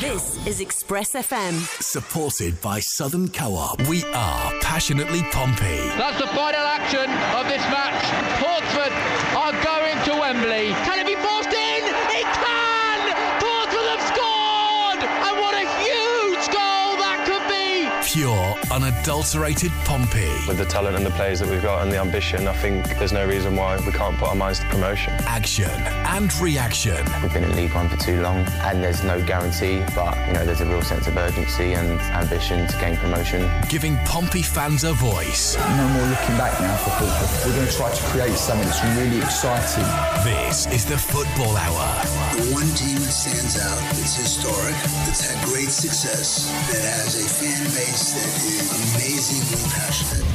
[0.00, 1.54] This is Express FM.
[1.80, 3.80] Supported by Southern Co-op.
[3.86, 5.86] We are passionately Pompey.
[5.94, 7.06] That's the final action
[7.38, 8.02] of this match.
[8.42, 8.90] Portsmouth
[9.38, 10.74] are going to Wembley.
[10.82, 11.43] Can it be forced
[18.74, 20.28] unadulterated Pompey.
[20.48, 23.12] With the talent and the players that we've got and the ambition, I think there's
[23.12, 25.12] no reason why we can't put our minds to promotion.
[25.26, 26.98] Action and reaction.
[27.22, 30.44] We've been in League One for too long and there's no guarantee, but you know
[30.44, 33.48] there's a real sense of urgency and ambition to gain promotion.
[33.68, 35.56] Giving Pompey fans a voice.
[35.56, 37.46] No more looking back now for football.
[37.46, 39.86] We're going to try to create something that's really exciting.
[40.26, 41.86] This is the Football Hour.
[42.34, 44.74] The one team that stands out, that's historic,
[45.06, 50.26] that's had great success, that has a fan base that is amazingly passionate.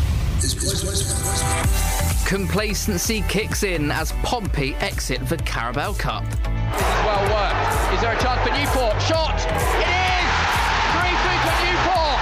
[0.43, 2.25] Is Portsmouth.
[2.25, 6.23] Complacency kicks in as Pompey exit the Carabao Cup.
[6.23, 7.93] This is well worked.
[7.93, 9.01] Is there a chance for Newport?
[9.01, 9.35] Shot!
[9.35, 10.29] It is!
[10.95, 12.19] 3 3 for Newport!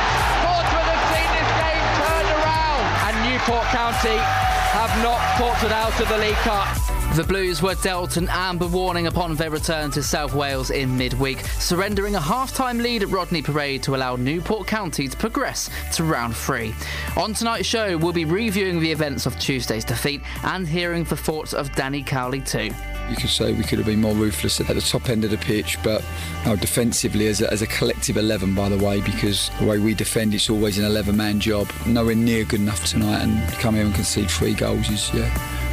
[0.47, 2.83] Portsmouth have seen this game turned around.
[3.05, 4.17] And Newport County
[4.73, 6.96] have knocked Portsmouth out of the League Cup.
[7.15, 11.39] The Blues were dealt an amber warning upon their return to South Wales in midweek,
[11.39, 16.35] surrendering a half-time lead at Rodney Parade to allow Newport County to progress to round
[16.35, 16.75] three.
[17.15, 21.55] On tonight's show, we'll be reviewing the events of Tuesday's defeat and hearing the thoughts
[21.55, 22.69] of Danny Cowley too.
[23.09, 25.37] You could say we could have been more ruthless at the top end of the
[25.37, 26.03] pitch, but
[26.47, 29.93] know, defensively, as a, as a collective 11, by the way, because the way we
[29.93, 31.69] defend, it's always an 11 man job.
[31.85, 35.29] Nowhere near good enough tonight, and come here and concede three goals is, yeah,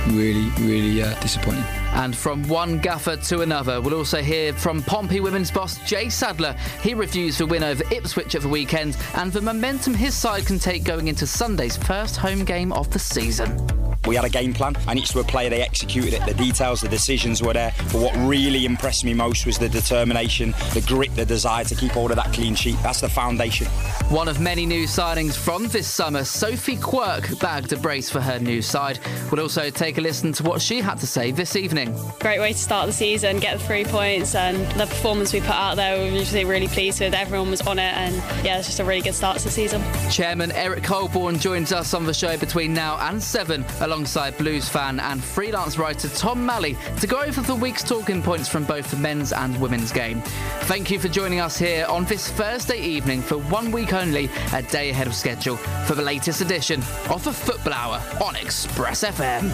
[0.09, 1.65] really, really uh, disappointing.
[1.95, 6.57] And from one gaffer to another, we'll also hear from Pompey women's boss Jay Sadler.
[6.83, 10.59] He reviews the win over Ipswich at the weekend and the momentum his side can
[10.59, 13.84] take going into Sunday's first home game of the season.
[14.07, 16.27] We had a game plan, and each to a player they executed it.
[16.27, 17.73] The details, the decisions were there.
[17.93, 21.93] But what really impressed me most was the determination, the grit, the desire to keep
[21.93, 22.77] hold of that clean sheet.
[22.83, 23.67] That's the foundation.
[24.09, 28.39] One of many new signings from this summer, Sophie Quirk bagged a brace for her
[28.39, 28.99] new side.
[29.31, 31.97] We'll also take a listen to what she had to say this evening.
[32.21, 35.51] Great way to start the season, get the three points, and the performance we put
[35.51, 37.15] out there, we were usually really pleased with.
[37.15, 39.83] Everyone was on it, and yeah, it's just a really good start to the season.
[40.11, 43.65] Chairman Eric Coleborn joins us on the show between now and seven,
[43.95, 48.49] alongside blues fan and freelance writer Tom Malley, to go over the week's talking points
[48.49, 50.21] from both the men's and women's game.
[50.63, 54.63] Thank you for joining us here on this Thursday evening for one week only, a
[54.63, 55.57] day ahead of schedule,
[55.87, 59.49] for the latest edition of the Football Hour on Express FM.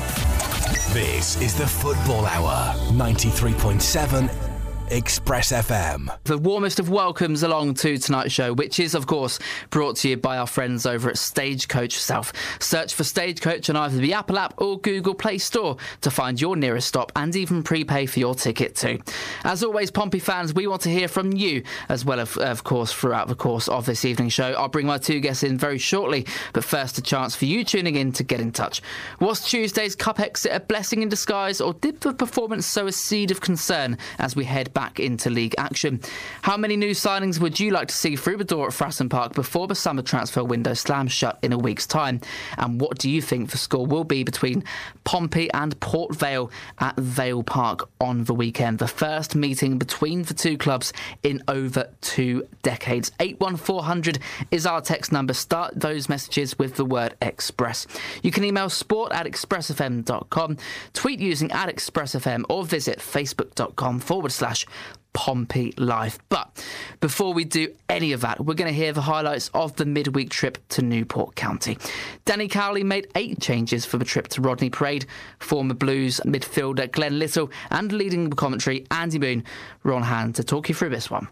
[0.95, 2.75] This is the Football Hour.
[2.93, 4.50] 93.7
[4.93, 6.13] Express FM.
[6.25, 9.39] The warmest of welcomes along to tonight's show, which is, of course,
[9.71, 12.33] brought to you by our friends over at Stagecoach South.
[12.59, 16.57] Search for Stagecoach on either the Apple app or Google Play Store to find your
[16.57, 18.99] nearest stop and even prepay for your ticket too.
[19.45, 22.93] As always, Pompey fans, we want to hear from you as well, of, of course,
[22.93, 24.55] throughout the course of this evening's show.
[24.55, 27.95] I'll bring my two guests in very shortly, but first, a chance for you tuning
[27.95, 28.83] in to get in touch.
[29.21, 33.31] Was Tuesday's Cup exit a blessing in disguise, or did the performance sow a seed
[33.31, 34.80] of concern as we head back?
[34.81, 36.01] Back into league action.
[36.41, 39.35] How many new signings would you like to see through the door at Fratton Park
[39.35, 42.23] before the summer transfer window slams shut in a week's time?
[42.57, 44.65] And what do you think the score will be between
[45.05, 48.79] Pompey and Port Vale at Vale Park on the weekend?
[48.79, 53.13] The first meeting between the two clubs in over two decades.
[53.21, 54.19] 81400
[54.51, 55.35] is our text number.
[55.35, 57.87] Start those messages with the word express.
[58.23, 60.57] You can email sport at expressfm.com,
[60.95, 64.65] tweet using at expressfm, or visit facebook.com forward slash
[65.13, 66.19] Pompey life.
[66.29, 66.65] But
[67.01, 70.31] before we do any of that, we're going to hear the highlights of the midweek
[70.31, 71.79] trip to Newport County.
[72.25, 75.07] Danny Cowley made eight changes for the trip to Rodney Parade.
[75.41, 79.45] Former Blues midfielder Glen Little and leading commentary Andy Moon
[79.83, 81.29] were on hand to talk you through this one.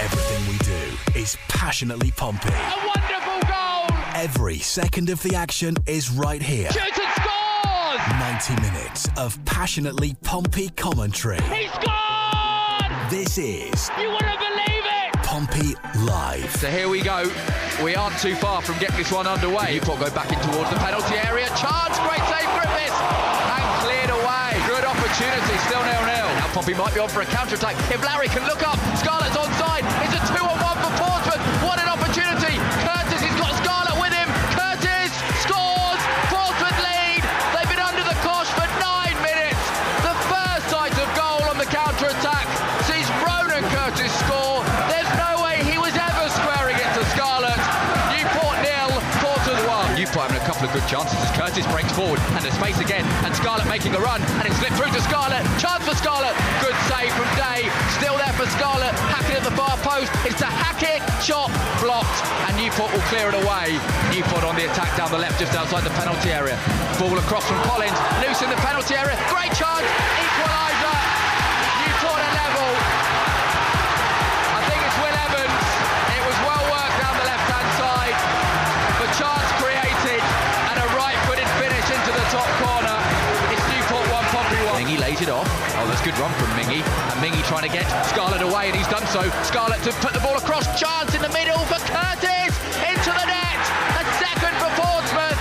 [0.00, 2.48] Everything we do is passionately Pompey.
[2.48, 3.98] A wonderful goal!
[4.14, 6.70] Every second of the action is right here.
[6.72, 7.11] Shoots and scores!
[8.10, 11.40] 90 minutes of passionately Pompey commentary.
[11.42, 12.90] He scored!
[13.10, 15.12] This is You wouldn't believe it!
[15.22, 16.50] Pompey Live.
[16.56, 17.30] So here we go.
[17.84, 19.74] We aren't too far from getting this one underway.
[19.74, 21.46] Newport go back in towards the penalty area.
[21.54, 22.98] Chance, great save, Griffiths!
[23.54, 24.50] And cleared away.
[24.66, 26.26] Good opportunity, still nil-nil.
[26.42, 27.76] Now Pompey might be on for a counter-attack.
[27.92, 29.86] If Lowery can look up, Scarlett's onside.
[30.02, 30.61] It's a two-on-one for
[50.62, 54.00] couple good chances as Curtis breaks forward and there's space again and Scarlett making a
[54.00, 55.42] run and it's slipped through to Scarlett.
[55.58, 56.34] Chance for Scarlett.
[56.62, 57.66] Good save from Day.
[57.98, 58.94] Still there for Scarlett.
[58.94, 60.12] To at the far post.
[60.26, 61.50] It's to Hackett, shot
[61.80, 63.78] blocked, and Newport will clear it away.
[64.12, 66.58] Newport on the attack down the left, just outside the penalty area.
[66.98, 69.16] Ball across from Collins, loose in the penalty area.
[69.30, 69.86] Great chance,
[70.20, 70.51] equaliser.
[86.02, 86.82] Good run from Mingi.
[86.82, 89.22] And Mingi trying to get Scarlett away, and he's done so.
[89.46, 90.66] Scarlett to put the ball across.
[90.74, 92.50] Chance in the middle for Curtis
[92.82, 93.62] into the net.
[93.94, 95.38] A second for Portsmouth.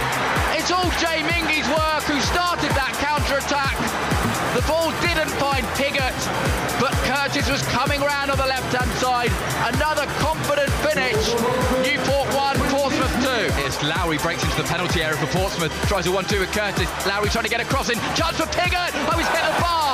[0.54, 3.74] It's all Jay Mingi's work who started that counter-attack.
[4.54, 6.14] The ball didn't find Pigott,
[6.78, 9.34] but Curtis was coming round on the left-hand side.
[9.74, 11.34] Another confident finish.
[11.82, 13.66] Newport 1, Portsmouth 2.
[13.66, 15.74] It's Lowery breaks into the penalty area for Portsmouth.
[15.90, 16.86] Tries a 1-2 with Curtis.
[17.10, 17.98] Lowery trying to get a crossing.
[18.14, 18.94] Chance for Pigott.
[19.10, 19.91] Oh, he's hit the bar.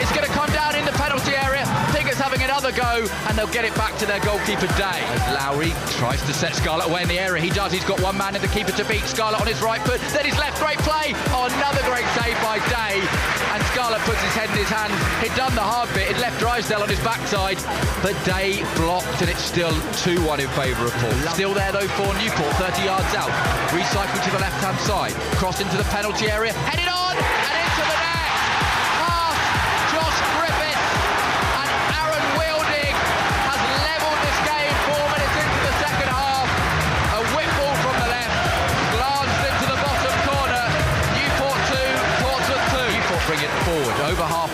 [0.00, 1.68] It's going to come down in the penalty area.
[1.92, 5.04] Pigott's having another go, and they'll get it back to their goalkeeper Day.
[5.12, 7.42] As Lowery tries to set Scarlett away in the area.
[7.42, 7.70] He does.
[7.70, 10.00] He's got one man in the keeper to beat Scarlett on his right foot.
[10.16, 10.58] Then his left.
[10.58, 11.12] Great play.
[11.36, 12.96] Oh, another great save by Day.
[13.52, 14.92] And Scarlett puts his head in his hand.
[15.20, 16.10] He'd done the hard bit.
[16.10, 17.60] It left Drysdale on his backside.
[18.00, 21.12] But Day blocked, and it's still 2-1 in favour of Paul.
[21.36, 22.56] Still there, though, for Newport.
[22.56, 23.28] 30 yards out.
[23.68, 25.12] Recycling to the left-hand side.
[25.36, 26.52] Crossed into the penalty area.
[26.64, 27.49] Headed on!
[44.10, 44.49] Over halfway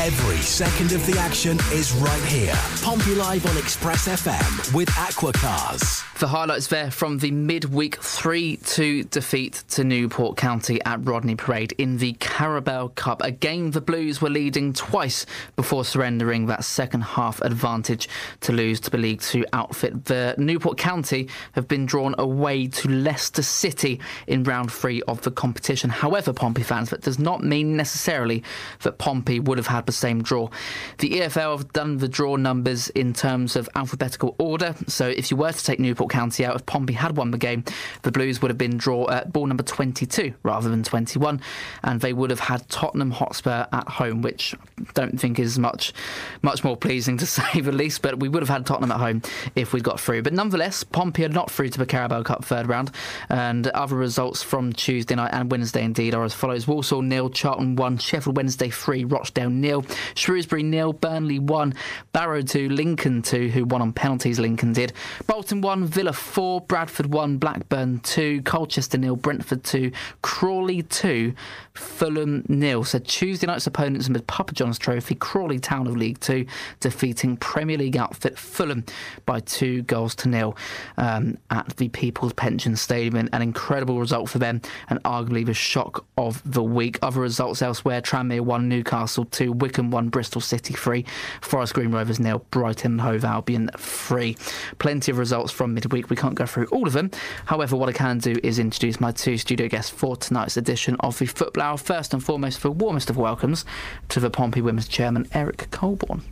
[0.00, 2.52] Every second of the action is right here.
[2.82, 6.01] Pompey Live on Express FM with Aquacars.
[6.22, 11.72] The highlights there from the midweek 3 2 defeat to Newport County at Rodney Parade
[11.78, 13.22] in the Carabao Cup.
[13.24, 15.26] A game the Blues were leading twice
[15.56, 18.08] before surrendering that second half advantage
[18.42, 20.04] to lose to the League Two outfit.
[20.04, 23.98] The Newport County have been drawn away to Leicester City
[24.28, 25.90] in round three of the competition.
[25.90, 28.44] However, Pompey fans, that does not mean necessarily
[28.82, 30.50] that Pompey would have had the same draw.
[30.98, 35.36] The EFL have done the draw numbers in terms of alphabetical order, so if you
[35.36, 37.64] were to take Newport County out, if Pompey had won the game,
[38.02, 41.40] the Blues would have been draw at ball number 22 rather than 21,
[41.82, 45.94] and they would have had Tottenham Hotspur at home, which I don't think is much
[46.42, 48.02] much more pleasing to say the least.
[48.02, 49.22] But we would have had Tottenham at home
[49.56, 50.22] if we'd got through.
[50.22, 52.90] But nonetheless, Pompey are not through to the Carabao Cup third round,
[53.30, 57.76] and other results from Tuesday night and Wednesday indeed are as follows: Walsall nil, Charlton
[57.76, 59.84] one, Sheffield Wednesday three, Rochdale nil,
[60.14, 61.74] Shrewsbury nil, Burnley one,
[62.12, 64.38] Barrow two, Lincoln two, who won on penalties.
[64.38, 64.92] Lincoln did.
[65.26, 71.34] Bolton one, four, Bradford one, Blackburn two, Colchester nil, Brentford two, Crawley two,
[71.74, 72.82] Fulham nil.
[72.82, 76.46] So Tuesday night's opponents in the Papa John's Trophy, Crawley Town of League Two,
[76.80, 78.84] defeating Premier League outfit Fulham
[79.26, 80.56] by two goals to nil
[80.96, 83.28] um, at the People's Pension Stadium.
[83.32, 86.98] An incredible result for them, and arguably the shock of the week.
[87.02, 91.04] Other results elsewhere: Tranmere one, Newcastle two, Wycombe one, Bristol City three,
[91.42, 94.36] Forest Green Rovers nil, Brighton and Hove Albion three.
[94.78, 95.91] Plenty of results from midweek.
[95.92, 97.10] We can't go through all of them.
[97.44, 101.18] However, what I can do is introduce my two studio guests for tonight's edition of
[101.18, 101.76] the Football Hour.
[101.76, 103.64] First and foremost, the warmest of welcomes
[104.08, 106.22] to the Pompey Women's Chairman, Eric Coleborn.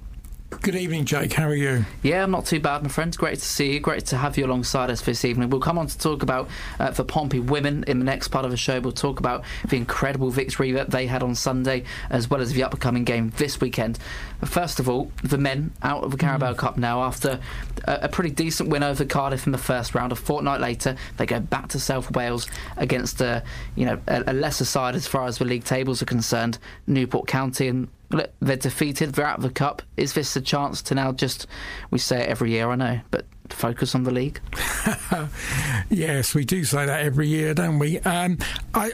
[0.51, 1.33] Good evening, Jake.
[1.33, 1.87] How are you?
[2.03, 3.17] Yeah, I'm not too bad, my friend.
[3.17, 3.81] Great to see you.
[3.81, 5.49] Great to have you alongside us this evening.
[5.49, 8.51] We'll come on to talk about uh, for Pompey women in the next part of
[8.51, 8.79] the show.
[8.81, 12.65] We'll talk about the incredible victory that they had on Sunday, as well as the
[12.65, 13.99] upcoming game this weekend.
[14.45, 16.59] First of all, the men out of the Carabao mm.
[16.59, 17.41] Cup now after
[17.85, 20.13] a, a, pretty decent win over Cardiff in the first round.
[20.13, 23.43] A fortnight later, they go back to South Wales against a
[23.77, 27.29] you know a, a lesser side as far as the league tables are concerned, Newport
[27.29, 29.13] County, and Look, they're defeated.
[29.13, 29.83] They're out of the cup.
[29.97, 31.47] Is this a chance to now just?
[31.91, 34.41] We say it every year, I know, but focus on the league.
[35.91, 38.01] yes, we do say that every year, don't we?
[38.01, 38.39] Um,
[38.75, 38.93] I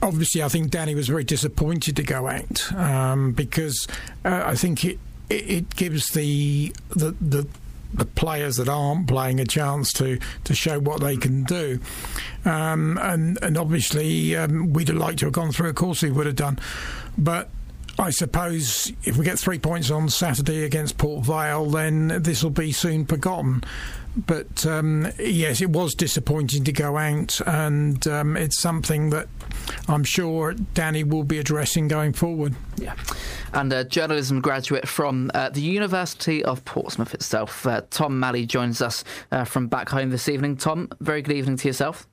[0.00, 3.88] obviously I think Danny was very disappointed to go out um, because
[4.24, 7.14] uh, I think it, it, it gives the the.
[7.20, 7.46] the
[7.94, 11.80] the players that aren't playing a chance to, to show what they can do.
[12.44, 16.10] Um, and, and obviously, um, we'd have liked to have gone through, of course, we
[16.10, 16.58] would have done.
[17.16, 17.48] But
[17.98, 22.50] I suppose if we get three points on Saturday against Port Vale, then this will
[22.50, 23.64] be soon forgotten.
[24.16, 29.28] But um, yes, it was disappointing to go out, and um, it's something that
[29.88, 32.54] I'm sure Danny will be addressing going forward.
[32.76, 32.94] Yeah.
[33.52, 38.80] And a journalism graduate from uh, the University of Portsmouth itself, uh, Tom Malley, joins
[38.80, 40.56] us uh, from back home this evening.
[40.56, 42.08] Tom, very good evening to yourself.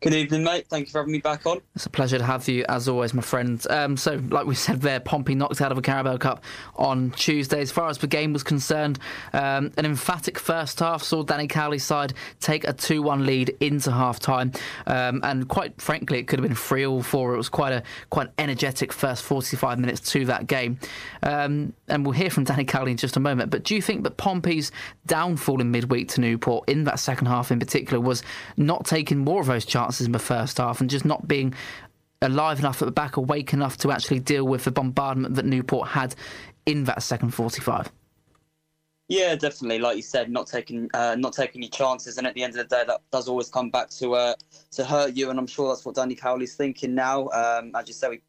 [0.00, 0.68] Good evening, mate.
[0.68, 1.60] Thank you for having me back on.
[1.74, 3.60] It's a pleasure to have you, as always, my friend.
[3.68, 6.44] Um, so, like we said there, Pompey knocked out of a Carabao Cup
[6.76, 7.60] on Tuesday.
[7.60, 9.00] As far as the game was concerned,
[9.32, 13.90] um, an emphatic first half saw Danny Cowley's side take a 2 1 lead into
[13.90, 14.52] half time.
[14.86, 17.34] Um, and quite frankly, it could have been 3 or 4.
[17.34, 20.78] It was quite a quite energetic first 45 minutes to that game.
[21.24, 23.50] Um, and we'll hear from Danny Cowley in just a moment.
[23.50, 24.70] But do you think that Pompey's
[25.06, 28.22] downfall in midweek to Newport, in that second half in particular, was
[28.56, 29.87] not taking more of those chances?
[29.88, 31.54] Chances in the first half and just not being
[32.20, 35.88] alive enough at the back, awake enough to actually deal with the bombardment that Newport
[35.88, 36.14] had
[36.66, 37.90] in that second 45.
[39.08, 39.78] Yeah, definitely.
[39.78, 42.68] Like you said, not taking uh, not taking your chances, and at the end of
[42.68, 44.34] the day, that does always come back to uh,
[44.72, 45.30] to hurt you.
[45.30, 47.28] And I'm sure that's what Danny Cowley's thinking now.
[47.30, 48.20] Um, as you said, we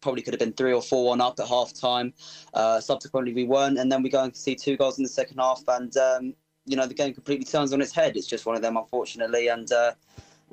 [0.00, 2.14] probably could have been three or four one up at half time.
[2.54, 5.36] Uh, subsequently, we weren't, and then we go and see two goals in the second
[5.36, 8.16] half, and um, you know the game completely turns on its head.
[8.16, 9.92] It's just one of them, unfortunately, and uh,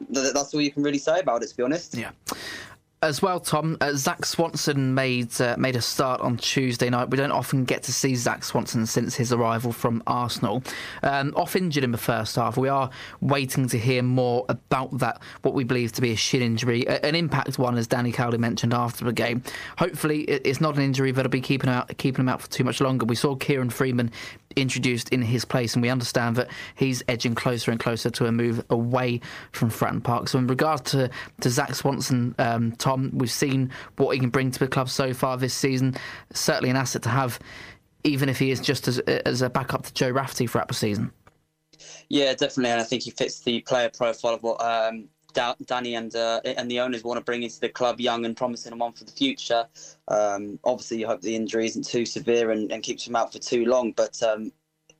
[0.09, 1.95] that's all you can really say about it, to be honest.
[1.95, 2.11] Yeah.
[3.01, 7.09] As well, Tom, uh, Zak Swanson made uh, made a start on Tuesday night.
[7.09, 10.61] We don't often get to see Zak Swanson since his arrival from Arsenal.
[11.01, 12.57] Um, off injured in the first half.
[12.57, 12.89] We are
[13.21, 17.15] waiting to hear more about that, what we believe to be a shin injury, an
[17.15, 19.43] impact one, as Danny Cowley mentioned after the game.
[19.77, 22.81] Hopefully, it's not an injury that'll be keeping out keeping him out for too much
[22.81, 23.05] longer.
[23.05, 24.11] We saw Kieran Freeman
[24.57, 28.31] introduced in his place, and we understand that he's edging closer and closer to a
[28.33, 29.21] move away
[29.53, 30.27] from Fratton Park.
[30.27, 34.51] So, in regard to, to Zak Swanson, um, Tom, we've seen what he can bring
[34.51, 35.95] to the club so far this season.
[36.33, 37.39] Certainly an asset to have,
[38.03, 41.11] even if he is just as, as a backup to Joe Rafferty throughout the season.
[42.09, 46.13] Yeah, definitely, and I think he fits the player profile of what um, Danny and
[46.15, 48.93] uh, and the owners want to bring into the club, young and promising and one
[48.93, 49.67] for the future.
[50.07, 53.39] Um, obviously, you hope the injury isn't too severe and, and keeps him out for
[53.39, 53.91] too long.
[53.91, 54.51] But um,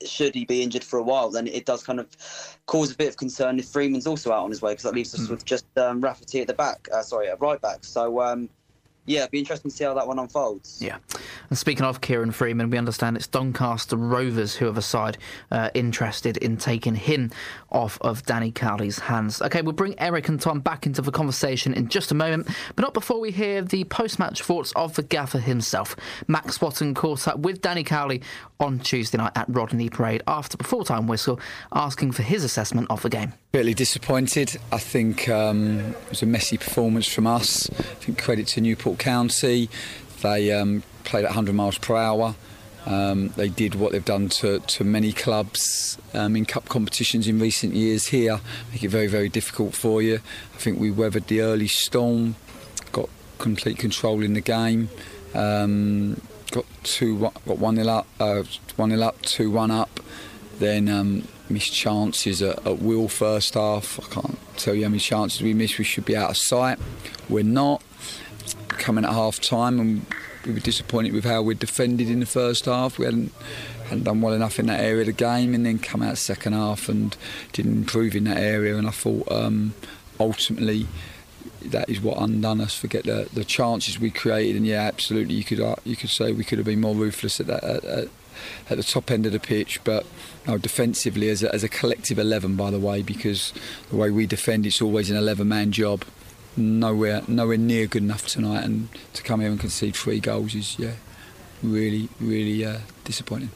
[0.06, 2.08] should he be injured for a while, then it does kind of
[2.66, 5.14] cause a bit of concern if Freeman's also out on his way because that leaves
[5.14, 5.32] us mm.
[5.32, 6.88] with just um, Rafferty at the back.
[6.94, 7.84] Uh, sorry, at right back.
[7.84, 8.50] So um,
[9.10, 10.80] yeah, it'd be interesting to see how that one unfolds.
[10.80, 10.98] Yeah.
[11.50, 15.18] And speaking of Kieran Freeman, we understand it's Doncaster Rovers who have a side
[15.50, 17.32] uh, interested in taking him
[17.72, 19.42] off of Danny Cowley's hands.
[19.42, 22.84] Okay, we'll bring Eric and Tom back into the conversation in just a moment, but
[22.84, 25.96] not before we hear the post match thoughts of the gaffer himself.
[26.28, 28.22] Max Watton caught up with Danny Cowley
[28.60, 31.40] on Tuesday night at Rodney Parade after the full time whistle,
[31.74, 33.34] asking for his assessment of the game.
[33.52, 34.60] Bitterly disappointed.
[34.72, 37.68] I think um, it was a messy performance from us.
[37.72, 39.72] I think credit to Newport County.
[40.22, 42.36] They um, played at 100 miles per hour.
[42.86, 47.40] Um, they did what they've done to, to many clubs um, in cup competitions in
[47.40, 48.40] recent years here,
[48.72, 50.20] make it very, very difficult for you.
[50.54, 52.36] I think we weathered the early storm,
[52.92, 54.90] got complete control in the game,
[55.34, 58.44] um, got two, got one nil up, uh,
[58.76, 60.00] one nil up, two one up,
[60.60, 64.00] then um, missed chances at, at will first half.
[64.00, 65.78] I can't tell you how many chances we missed.
[65.78, 66.80] We should be out of sight.
[67.28, 67.82] We're not.
[68.70, 70.06] Coming at half time, and
[70.46, 72.98] we were disappointed with how we defended in the first half.
[72.98, 73.34] We hadn't
[73.84, 76.54] hadn't done well enough in that area of the game, and then come out second
[76.54, 77.16] half and
[77.52, 78.78] didn't improve in that area.
[78.78, 79.74] And I thought um,
[80.18, 80.88] ultimately
[81.66, 82.74] that is what undone us.
[82.74, 86.32] Forget the, the chances we created, and yeah, absolutely, you could uh, you could say
[86.32, 88.08] we could have been more ruthless at that at,
[88.70, 90.06] at, the top end of the pitch, but
[90.62, 93.54] defensively as a, as a collective 11, by the way, because
[93.90, 96.04] the way we defend, it's always an 11-man job.
[96.58, 100.78] Nowhere, nowhere near good enough tonight, and to come here and concede three goals is
[100.80, 100.94] yeah,
[101.62, 103.52] really, really uh, disappointing.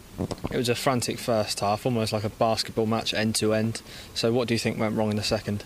[0.51, 3.81] It was a frantic first half, almost like a basketball match end to end.
[4.13, 5.63] So, what do you think went wrong in the second?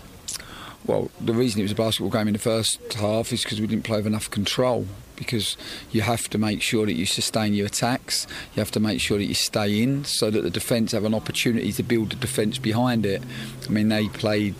[0.85, 3.67] Well, the reason it was a basketball game in the first half is because we
[3.67, 4.87] didn't play with enough control.
[5.15, 5.57] Because
[5.91, 9.17] you have to make sure that you sustain your attacks, you have to make sure
[9.17, 12.59] that you stay in so that the defence have an opportunity to build the defence
[12.59, 13.23] behind it.
[13.67, 14.53] I mean, they played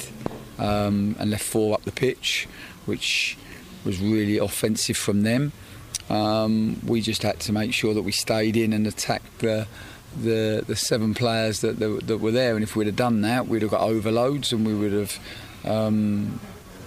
[0.58, 2.48] um, and left four up the pitch,
[2.88, 3.38] which
[3.86, 5.52] was really offensive from them.
[6.10, 9.68] Um, we just had to make sure that we stayed in and attacked the
[10.16, 12.56] the, the seven players that, that, that were there.
[12.56, 15.20] And if we'd have done that, we'd have got overloads and we would have
[15.68, 16.40] um,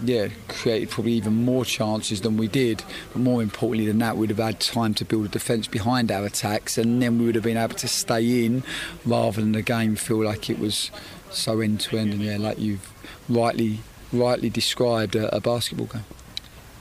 [0.03, 2.83] yeah, created probably even more chances than we did.
[3.13, 6.25] But more importantly than that, we'd have had time to build a defence behind our
[6.25, 8.63] attacks, and then we would have been able to stay in
[9.05, 10.91] rather than the game feel like it was
[11.31, 12.13] so end to end.
[12.15, 12.93] And yeah, like you've
[13.29, 13.81] rightly
[14.13, 16.05] rightly described, a, a basketball game.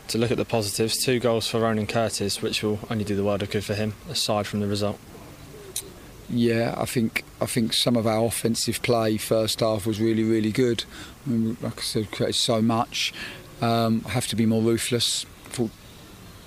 [0.07, 3.23] to look at the positives, two goals for Ronan Curtis, which will only do the
[3.23, 4.99] world of good for him, aside from the result.
[6.29, 10.51] Yeah, I think I think some of our offensive play first half was really really
[10.51, 10.83] good.
[11.25, 13.13] I mean, like I said, created so much.
[13.61, 15.25] Um, I have to be more ruthless.
[15.45, 15.71] I thought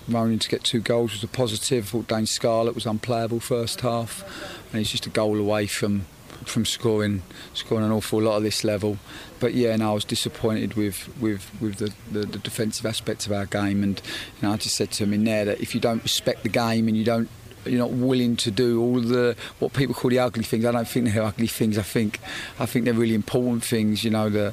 [0.09, 1.87] Ronan to get two goals was a positive.
[1.87, 4.25] I thought Dane Scarlett was unplayable first half,
[4.71, 6.07] and he's just a goal away from
[6.45, 7.23] from scoring
[7.55, 8.99] scoring an awful lot of this level.
[9.41, 13.33] But yeah, and I was disappointed with with with the, the, the defensive aspects of
[13.33, 14.01] our game, and
[14.41, 16.49] you know, I just said to him in there that if you don't respect the
[16.49, 17.29] game and you don't
[17.65, 20.65] you're not willing to do all the what people call the ugly things.
[20.65, 21.79] I don't think they're ugly things.
[21.79, 22.19] I think
[22.59, 24.05] I think they're really important things.
[24.05, 24.53] You know the.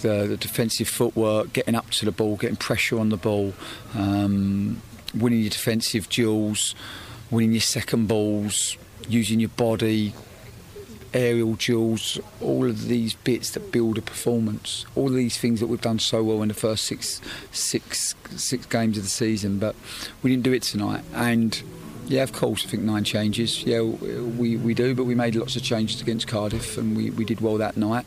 [0.00, 3.54] The, the defensive footwork, getting up to the ball, getting pressure on the ball,
[3.94, 4.82] um,
[5.14, 6.74] winning your defensive duels,
[7.30, 8.76] winning your second balls,
[9.08, 10.12] using your body,
[11.14, 15.68] aerial duels, all of these bits that build a performance, all of these things that
[15.68, 17.20] we've done so well in the first six,
[17.52, 19.76] six, six games of the season, but
[20.24, 21.04] we didn't do it tonight.
[21.14, 21.62] And
[22.06, 23.62] yeah, of course, I think nine changes.
[23.64, 27.24] Yeah, we, we do, but we made lots of changes against Cardiff, and we, we
[27.24, 28.06] did well that night.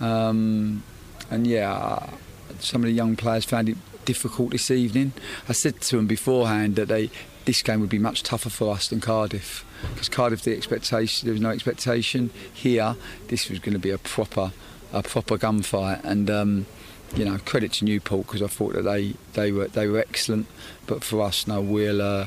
[0.00, 0.82] Um,
[1.30, 2.10] and yeah,
[2.58, 5.12] some of the young players found it difficult this evening.
[5.48, 7.10] I said to them beforehand that they
[7.44, 11.32] this game would be much tougher for us than Cardiff because Cardiff the expectation there
[11.32, 12.96] was no expectation here.
[13.28, 14.52] This was going to be a proper
[14.92, 16.30] a proper gunfight and.
[16.30, 16.66] Um,
[17.14, 20.48] you know, credit to Newport because I thought that they, they were they were excellent,
[20.88, 22.26] but for us, no, we'll uh,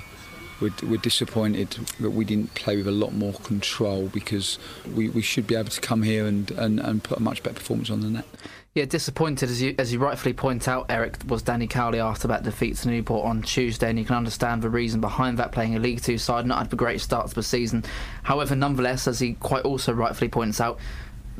[0.59, 4.59] we're, we're, disappointed that we didn't play with a lot more control because
[4.93, 7.55] we, we should be able to come here and, and, and put a much better
[7.55, 8.25] performance on the net.
[8.75, 12.43] Yeah, disappointed as you as you rightfully point out, Eric was Danny Cowley after that
[12.43, 15.51] defeat to Newport on Tuesday, and you can understand the reason behind that.
[15.51, 17.83] Playing a League Two side, not had a great start to the season.
[18.21, 20.79] However, nonetheless, as he quite also rightfully points out,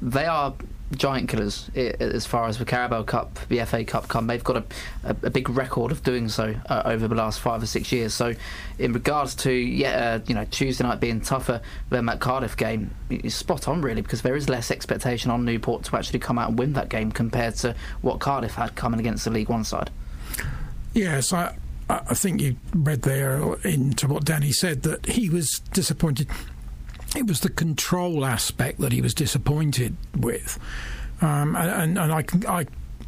[0.02, 0.54] they are
[0.92, 4.28] giant killers as far as the Carabao Cup, the FA Cup come.
[4.28, 4.64] They've got a,
[5.04, 8.14] a, a big record of doing so uh, over the last five or six years.
[8.14, 8.34] So,
[8.80, 12.92] in regards to yeah, uh, you know Tuesday night being tougher than that Cardiff game,
[13.10, 16.50] it's spot on really because there is less expectation on Newport to actually come out
[16.50, 19.92] and win that game compared to what Cardiff had coming against the League One side.
[20.94, 21.56] Yes, I
[21.90, 26.28] I think you read there into what Danny said that he was disappointed
[27.16, 30.60] it was the control aspect that he was disappointed with.
[31.22, 32.66] Um, and, and, I can I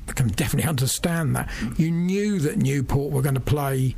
[0.08, 1.50] can definitely understand that.
[1.78, 3.96] You knew that Newport were going to play,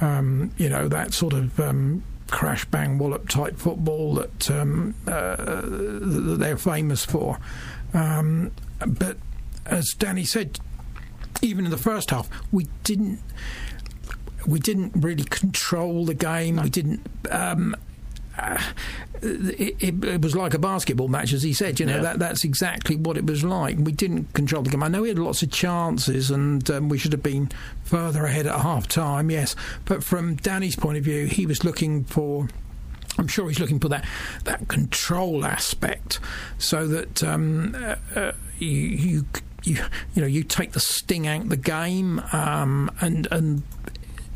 [0.00, 5.36] um, you know, that sort of um, crash bang wallop type football that, um, uh,
[5.36, 7.38] that they're famous for.
[7.92, 8.52] Um,
[8.86, 9.16] but
[9.64, 10.60] as Danny said,
[11.42, 13.20] even in the first half, we didn't
[14.46, 16.56] we didn't really control the game.
[16.62, 17.74] We didn't um,
[18.38, 18.62] uh,
[19.22, 21.80] it, it, it, was like a basketball match, as he said.
[21.80, 22.02] You know yeah.
[22.02, 23.78] that that's exactly what it was like.
[23.78, 24.82] We didn't control the game.
[24.82, 27.50] I know we had lots of chances, and um, we should have been
[27.84, 29.30] further ahead at half time.
[29.30, 32.48] Yes, but from Danny's point of view, he was looking for.
[33.18, 34.04] I'm sure he's looking for that
[34.44, 36.20] that control aspect,
[36.58, 39.24] so that um, uh, uh, you, you
[39.64, 39.78] you
[40.14, 43.62] you know you take the sting out the game um, and and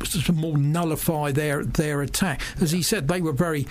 [0.03, 2.41] to more nullify their their attack.
[2.59, 3.67] As he said, they were very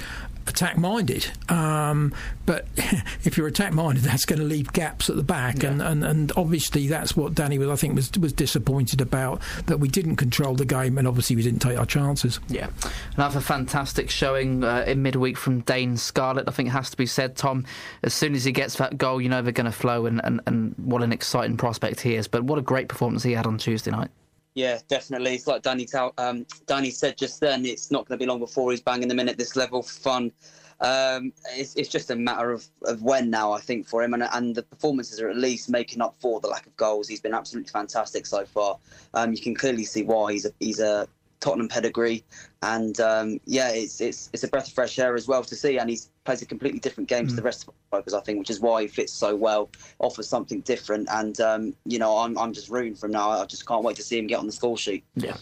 [0.46, 1.26] attack minded.
[1.48, 2.12] Um,
[2.44, 5.70] but if you're attack minded, that's going to leave gaps at the back, yeah.
[5.70, 7.68] and, and, and obviously that's what Danny was.
[7.68, 11.42] I think was was disappointed about that we didn't control the game, and obviously we
[11.42, 12.40] didn't take our chances.
[12.48, 12.68] Yeah,
[13.16, 16.48] another fantastic showing uh, in midweek from Dane Scarlett.
[16.48, 17.64] I think it has to be said, Tom.
[18.02, 20.40] As soon as he gets that goal, you know they're going to flow, and, and,
[20.46, 22.28] and what an exciting prospect he is.
[22.28, 24.10] But what a great performance he had on Tuesday night.
[24.54, 25.34] Yeah, definitely.
[25.34, 25.86] It's like Danny,
[26.18, 27.64] um, Danny said just then.
[27.64, 30.32] It's not going to be long before he's banging them in at this level fun.
[30.80, 34.14] Um, it's, it's just a matter of, of when now, I think, for him.
[34.14, 37.06] And, and the performances are at least making up for the lack of goals.
[37.06, 38.78] He's been absolutely fantastic so far.
[39.14, 41.06] Um, you can clearly see why he's a, he's a
[41.38, 42.24] Tottenham pedigree,
[42.62, 45.78] and um, yeah, it's it's it's a breath of fresh air as well to see.
[45.78, 47.30] And he's plays a completely different game mm.
[47.30, 49.70] to the rest of the players, I think, which is why he fits so well,
[49.98, 51.08] offers something different.
[51.10, 53.30] And um, you know, I'm I'm just rooting for him now.
[53.30, 55.04] I just can't wait to see him get on the score sheet.
[55.14, 55.36] Yeah,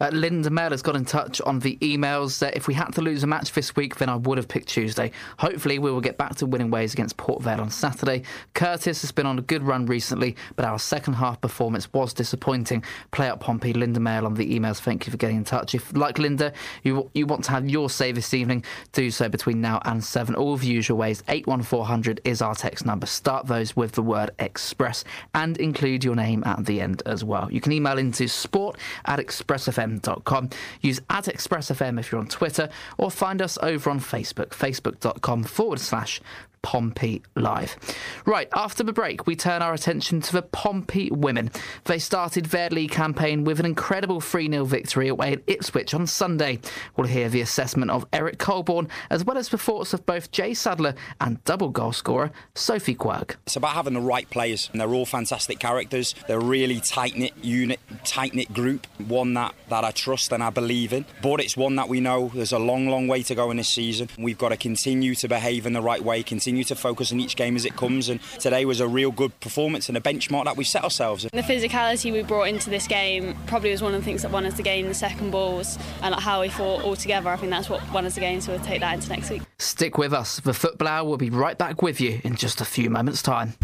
[0.00, 3.00] uh, Linda Mail has got in touch on the emails that if we had to
[3.00, 5.10] lose a match this week, then I would have picked Tuesday.
[5.38, 8.22] Hopefully, we will get back to winning ways against Port Vale on Saturday.
[8.54, 12.84] Curtis has been on a good run recently, but our second half performance was disappointing.
[13.10, 14.78] Play up Pompey, Linda Mail on the emails.
[14.78, 15.74] Thank you for getting in touch.
[15.74, 16.52] If like Linda,
[16.82, 20.34] you you want to have your say this evening, do so between now and seven.
[20.34, 21.22] All of the usual ways.
[21.28, 23.06] 81400 is our text number.
[23.06, 27.50] Start those with the word express and include your name at the end as well.
[27.50, 30.50] You can email into sport at expressfm.com.
[30.80, 32.68] Use at expressfm if you're on Twitter
[32.98, 36.20] or find us over on Facebook, facebook.com forward slash
[36.62, 37.76] Pompey Live.
[38.26, 41.50] Right, after the break, we turn our attention to the Pompey women.
[41.84, 46.06] They started their league campaign with an incredible 3 0 victory away at Ipswich on
[46.06, 46.60] Sunday.
[46.96, 50.54] We'll hear the assessment of Eric Coleborn, as well as the thoughts of both Jay
[50.54, 53.38] Sadler and double goal scorer Sophie Quirk.
[53.46, 56.14] It's about having the right players, and they're all fantastic characters.
[56.26, 60.42] They're a really tight knit unit, tight knit group, one that, that I trust and
[60.42, 61.04] I believe in.
[61.22, 63.68] But it's one that we know there's a long, long way to go in this
[63.68, 64.08] season.
[64.18, 67.36] We've got to continue to behave in the right way, continue to focus on each
[67.36, 68.08] game as it comes.
[68.08, 71.26] And today was a real good performance and a benchmark that we set ourselves.
[71.32, 74.46] The physicality we brought into this game probably was one of the things that won
[74.46, 77.30] us the game, the second balls, and like how we fought all together.
[77.30, 79.42] I think that's what won us the game, so we'll take that into next week.
[79.58, 80.40] Stick with us.
[80.40, 83.54] The Football Hour will be right back with you in just a few moments' time.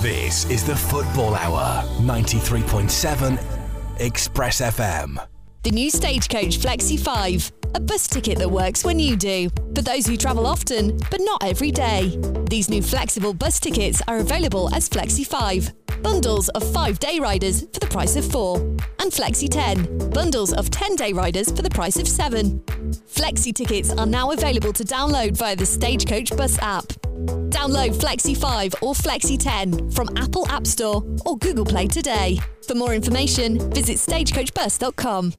[0.00, 5.24] This is the Football Hour, 93.7 Express FM.
[5.62, 10.06] The new Stagecoach Flexi 5, a bus ticket that works when you do, for those
[10.06, 12.18] who travel often, but not every day.
[12.48, 17.62] These new flexible bus tickets are available as Flexi 5, bundles of 5 day riders
[17.72, 18.58] for the price of 4,
[19.00, 22.60] and Flexi 10, bundles of 10 day riders for the price of 7.
[22.60, 27.01] Flexi tickets are now available to download via the Stagecoach Bus app.
[27.50, 32.38] Download Flexi 5 or Flexi 10 from Apple App Store or Google Play today.
[32.66, 35.34] For more information, visit stagecoachbus.com.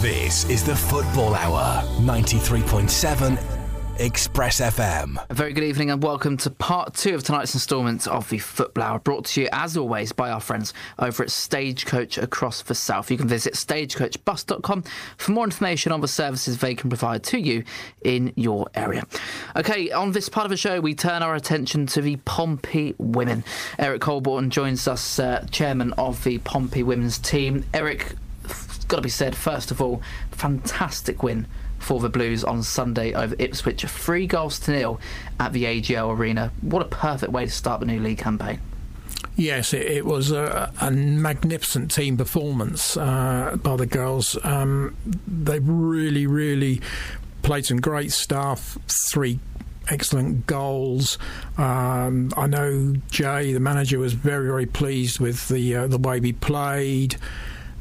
[0.00, 3.55] This is the Football Hour, 93.7
[3.98, 5.16] Express FM.
[5.30, 8.84] A very good evening and welcome to part two of tonight's instalment of the Football
[8.84, 13.10] Hour, brought to you as always by our friends over at Stagecoach across the South.
[13.10, 14.84] You can visit stagecoachbus.com
[15.16, 17.64] for more information on the services they can provide to you
[18.04, 19.06] in your area.
[19.56, 23.44] Okay, on this part of the show, we turn our attention to the Pompey women.
[23.78, 27.64] Eric Coleborn joins us, uh, chairman of the Pompey women's team.
[27.72, 31.46] Eric, it's got to be said, first of all, fantastic win
[31.86, 33.84] for the Blues on Sunday over Ipswich.
[33.84, 35.00] Three goals to nil
[35.38, 36.50] at the AGL Arena.
[36.60, 38.60] What a perfect way to start the new league campaign.
[39.36, 44.36] Yes, it, it was a, a, magnificent team performance uh, by the girls.
[44.42, 44.96] Um,
[45.28, 46.80] they really, really
[47.42, 48.76] played some great stuff.
[49.12, 49.38] Three
[49.88, 51.18] excellent goals.
[51.56, 56.18] Um, I know Jay, the manager, was very, very pleased with the uh, the way
[56.18, 57.16] we played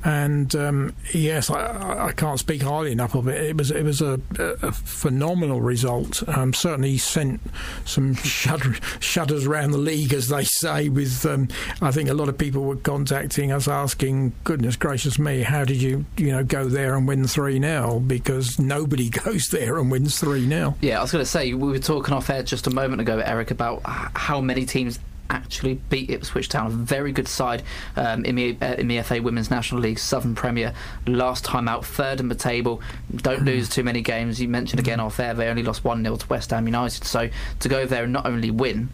[0.05, 3.43] and um, yes, I, I, can't speak highly enough of it.
[3.43, 6.21] It was it was a, a phenomenal result.
[6.29, 7.41] Um, certainly sent
[7.85, 10.89] some shudder, shudders around the league, as they say.
[10.89, 11.47] With um,
[11.81, 15.81] I think a lot of people were contacting us asking, "Goodness gracious me, how did
[15.81, 20.19] you you know go there and win three 0 Because nobody goes there and wins
[20.19, 22.71] three 0 Yeah, I was going to say we were talking off air just a
[22.71, 27.63] moment ago, Eric, about how many teams actually beat Ipswich Town, a very good side
[27.95, 30.73] um, in, the, uh, in the FA Women's National League Southern Premier.
[31.07, 32.81] Last time out, third in the table.
[33.15, 33.47] Don't mm.
[33.47, 34.41] lose too many games.
[34.41, 37.03] You mentioned again off air they only lost one 0 to West Ham United.
[37.05, 38.89] So to go there and not only win,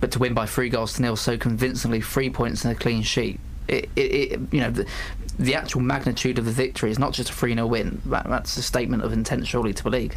[0.00, 3.02] but to win by three goals to nil so convincingly, three points and a clean
[3.02, 3.38] sheet.
[3.68, 4.86] It, it, it, you know, the,
[5.38, 8.02] the, actual magnitude of the victory is not just a 3 0 win.
[8.06, 10.16] That, that's a statement of intent, surely, to the league.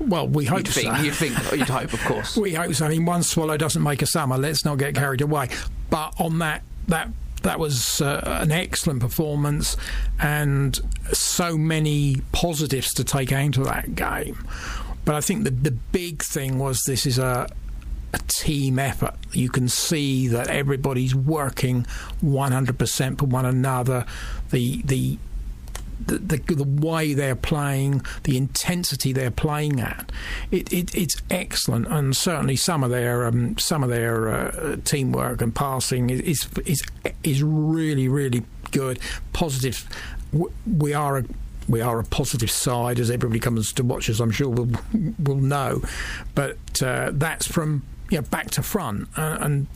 [0.00, 0.80] Well, we hope you'd so.
[0.80, 2.36] Think, you'd think, you'd hope, of course.
[2.36, 2.86] we hope so.
[2.86, 4.38] I mean, one swallow doesn't make a summer.
[4.38, 5.48] Let's not get carried away.
[5.90, 7.08] But on that, that
[7.42, 9.76] that was uh, an excellent performance
[10.18, 10.78] and
[11.12, 14.46] so many positives to take out of that game.
[15.04, 17.48] But I think the the big thing was this is a
[18.12, 19.14] a team effort.
[19.32, 21.84] You can see that everybody's working
[22.24, 24.06] 100% for one another.
[24.50, 25.18] The the
[26.06, 30.10] the, the, way they're playing, the intensity they're playing at,
[30.50, 31.86] it, it, it's excellent.
[31.88, 36.82] And certainly some of their um, some of their uh, teamwork and passing is is
[37.22, 38.98] is really really good.
[39.32, 39.88] Positive.
[40.66, 41.24] We are a
[41.68, 44.20] we are a positive side as everybody comes to watch us.
[44.20, 44.70] I'm sure will
[45.18, 45.82] will know,
[46.34, 49.66] but uh, that's from you know, back to front, uh, and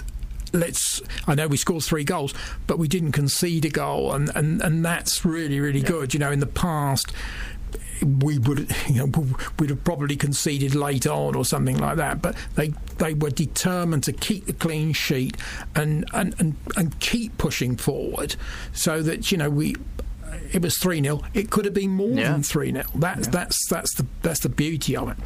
[0.53, 1.03] let's.
[1.27, 2.35] I know we scored three goals,
[2.67, 5.89] but we didn't concede a goal, and and, and that's really really yeah.
[5.89, 6.15] good.
[6.15, 7.13] You know, in the past
[8.03, 9.27] we would you know
[9.59, 14.03] we'd have probably conceded late on or something like that but they they were determined
[14.03, 15.37] to keep the clean sheet
[15.75, 18.35] and and and, and keep pushing forward
[18.73, 19.77] so that you know we
[20.53, 22.33] it was 3 0 it could have been more yeah.
[22.33, 23.31] than 3 0 that's yeah.
[23.31, 25.17] that's that's the that's the beauty of it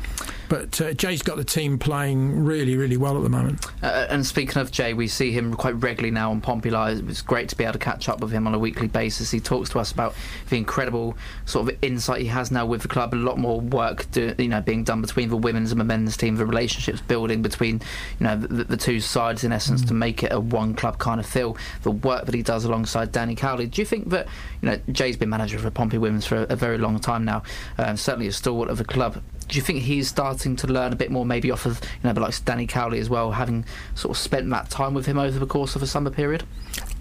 [0.49, 3.67] but uh, Jay's got the team playing really, really well at the moment.
[3.83, 7.09] Uh, and speaking of Jay, we see him quite regularly now on Pompey Live.
[7.09, 9.31] It's great to be able to catch up with him on a weekly basis.
[9.31, 10.15] He talks to us about
[10.49, 11.17] the incredible
[11.47, 13.15] sort of insight he has now with the club.
[13.15, 16.17] A lot more work, do, you know, being done between the women's and the men's
[16.17, 16.37] team.
[16.37, 17.83] The relationships building between,
[18.21, 19.89] you know, the, the two sides in essence mm.
[19.89, 21.57] to make it a one club kind of feel.
[21.83, 23.67] The work that he does alongside Danny Cowley.
[23.67, 24.29] Do you think that
[24.63, 27.43] you know Jay's been manager for Pompey Women's for a, a very long time now?
[27.79, 30.97] Uh, certainly a stalwart of the club do you think he's starting to learn a
[30.97, 34.17] bit more, maybe off of you know, but like Danny Cowley as well, having sort
[34.17, 36.45] of spent that time with him over the course of a summer period?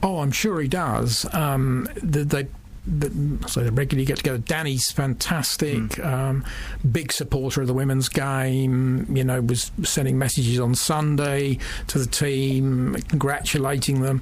[0.03, 1.25] Oh, I'm sure he does.
[1.33, 2.47] Um, they, they
[3.47, 4.37] so they regularly get together.
[4.37, 6.05] Danny's fantastic, mm.
[6.05, 6.45] um,
[6.91, 9.07] big supporter of the women's game.
[9.09, 14.21] You know, was sending messages on Sunday to the team, congratulating them,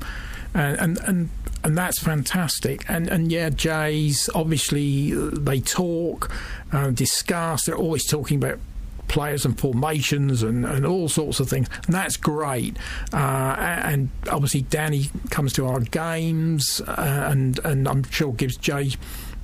[0.54, 1.30] and and and,
[1.64, 2.86] and that's fantastic.
[2.90, 6.32] And and yeah, Jay's obviously they talk,
[6.72, 7.66] uh, discuss.
[7.66, 8.60] They're always talking about
[9.08, 11.70] players and formations and, and all sorts of things.
[11.86, 12.76] And that's great.
[13.14, 18.92] Uh, and obviously, Danny comes to our games uh, and, and I'm sure gives Jay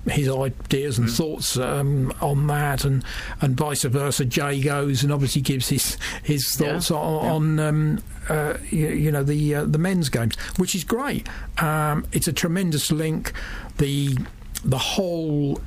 [0.07, 1.15] his ideas and mm.
[1.15, 3.03] thoughts um, on that, and,
[3.41, 4.25] and vice versa.
[4.25, 6.97] Jay goes and obviously gives his his thoughts yeah.
[6.97, 7.31] on, yeah.
[7.31, 11.27] on um, uh, you, you, know the uh, the men's games, which is great.
[11.57, 13.33] Um, it's a tremendous link.
[13.77, 14.17] The
[14.63, 15.61] the whole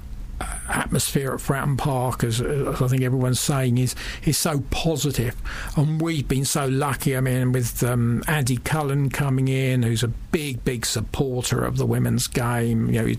[0.69, 4.83] atmosphere at Fratton Park, as, as, I think everyone's saying, is is so positive.
[4.93, 5.37] positive,
[5.77, 7.17] and we've been so lucky.
[7.17, 11.87] I mean, with um, Andy Cullen coming in, who's a big, big supporter of the
[11.87, 12.91] women's game.
[12.91, 13.15] You know,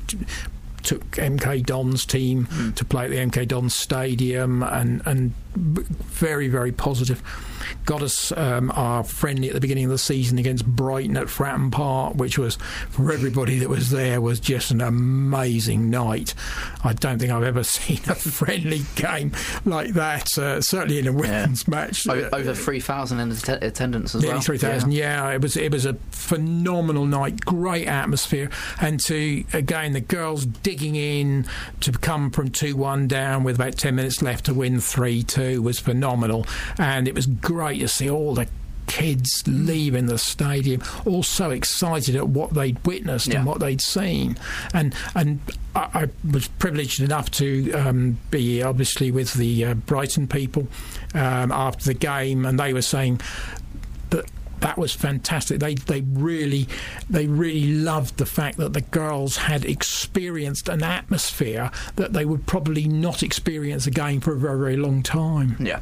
[0.83, 2.75] took MK Dons team mm.
[2.75, 7.21] to play at the MK Dons Stadium, and and very, very positive
[7.85, 11.71] got us um, our friendly at the beginning of the season against Brighton at Fratton
[11.71, 12.55] Park, which was
[12.89, 16.33] for everybody that was there was just an amazing night.
[16.83, 19.31] I don't think I've ever seen a friendly game
[19.65, 20.37] like that.
[20.37, 21.71] Uh, certainly in a women's yeah.
[21.71, 24.41] match, over, over three thousand in attendance as Nearly well.
[24.41, 25.29] Three thousand, yeah.
[25.29, 25.35] yeah.
[25.35, 30.95] It was it was a phenomenal night, great atmosphere, and to again the girls digging
[30.95, 31.45] in
[31.81, 35.42] to come from two one down with about ten minutes left to win three two
[35.61, 36.45] was phenomenal,
[36.77, 38.47] and it was great to see all the
[38.87, 43.37] kids leaving the stadium, all so excited at what they'd witnessed yeah.
[43.37, 44.37] and what they'd seen.
[44.73, 45.39] And and
[45.75, 50.67] I, I was privileged enough to um, be obviously with the uh, Brighton people
[51.13, 53.21] um, after the game, and they were saying
[54.09, 54.25] that
[54.63, 55.59] that was fantastic.
[55.59, 56.67] They they really
[57.09, 62.47] they really loved the fact that the girls had experienced an atmosphere that they would
[62.47, 65.57] probably not experience again for a very very long time.
[65.59, 65.81] Yeah,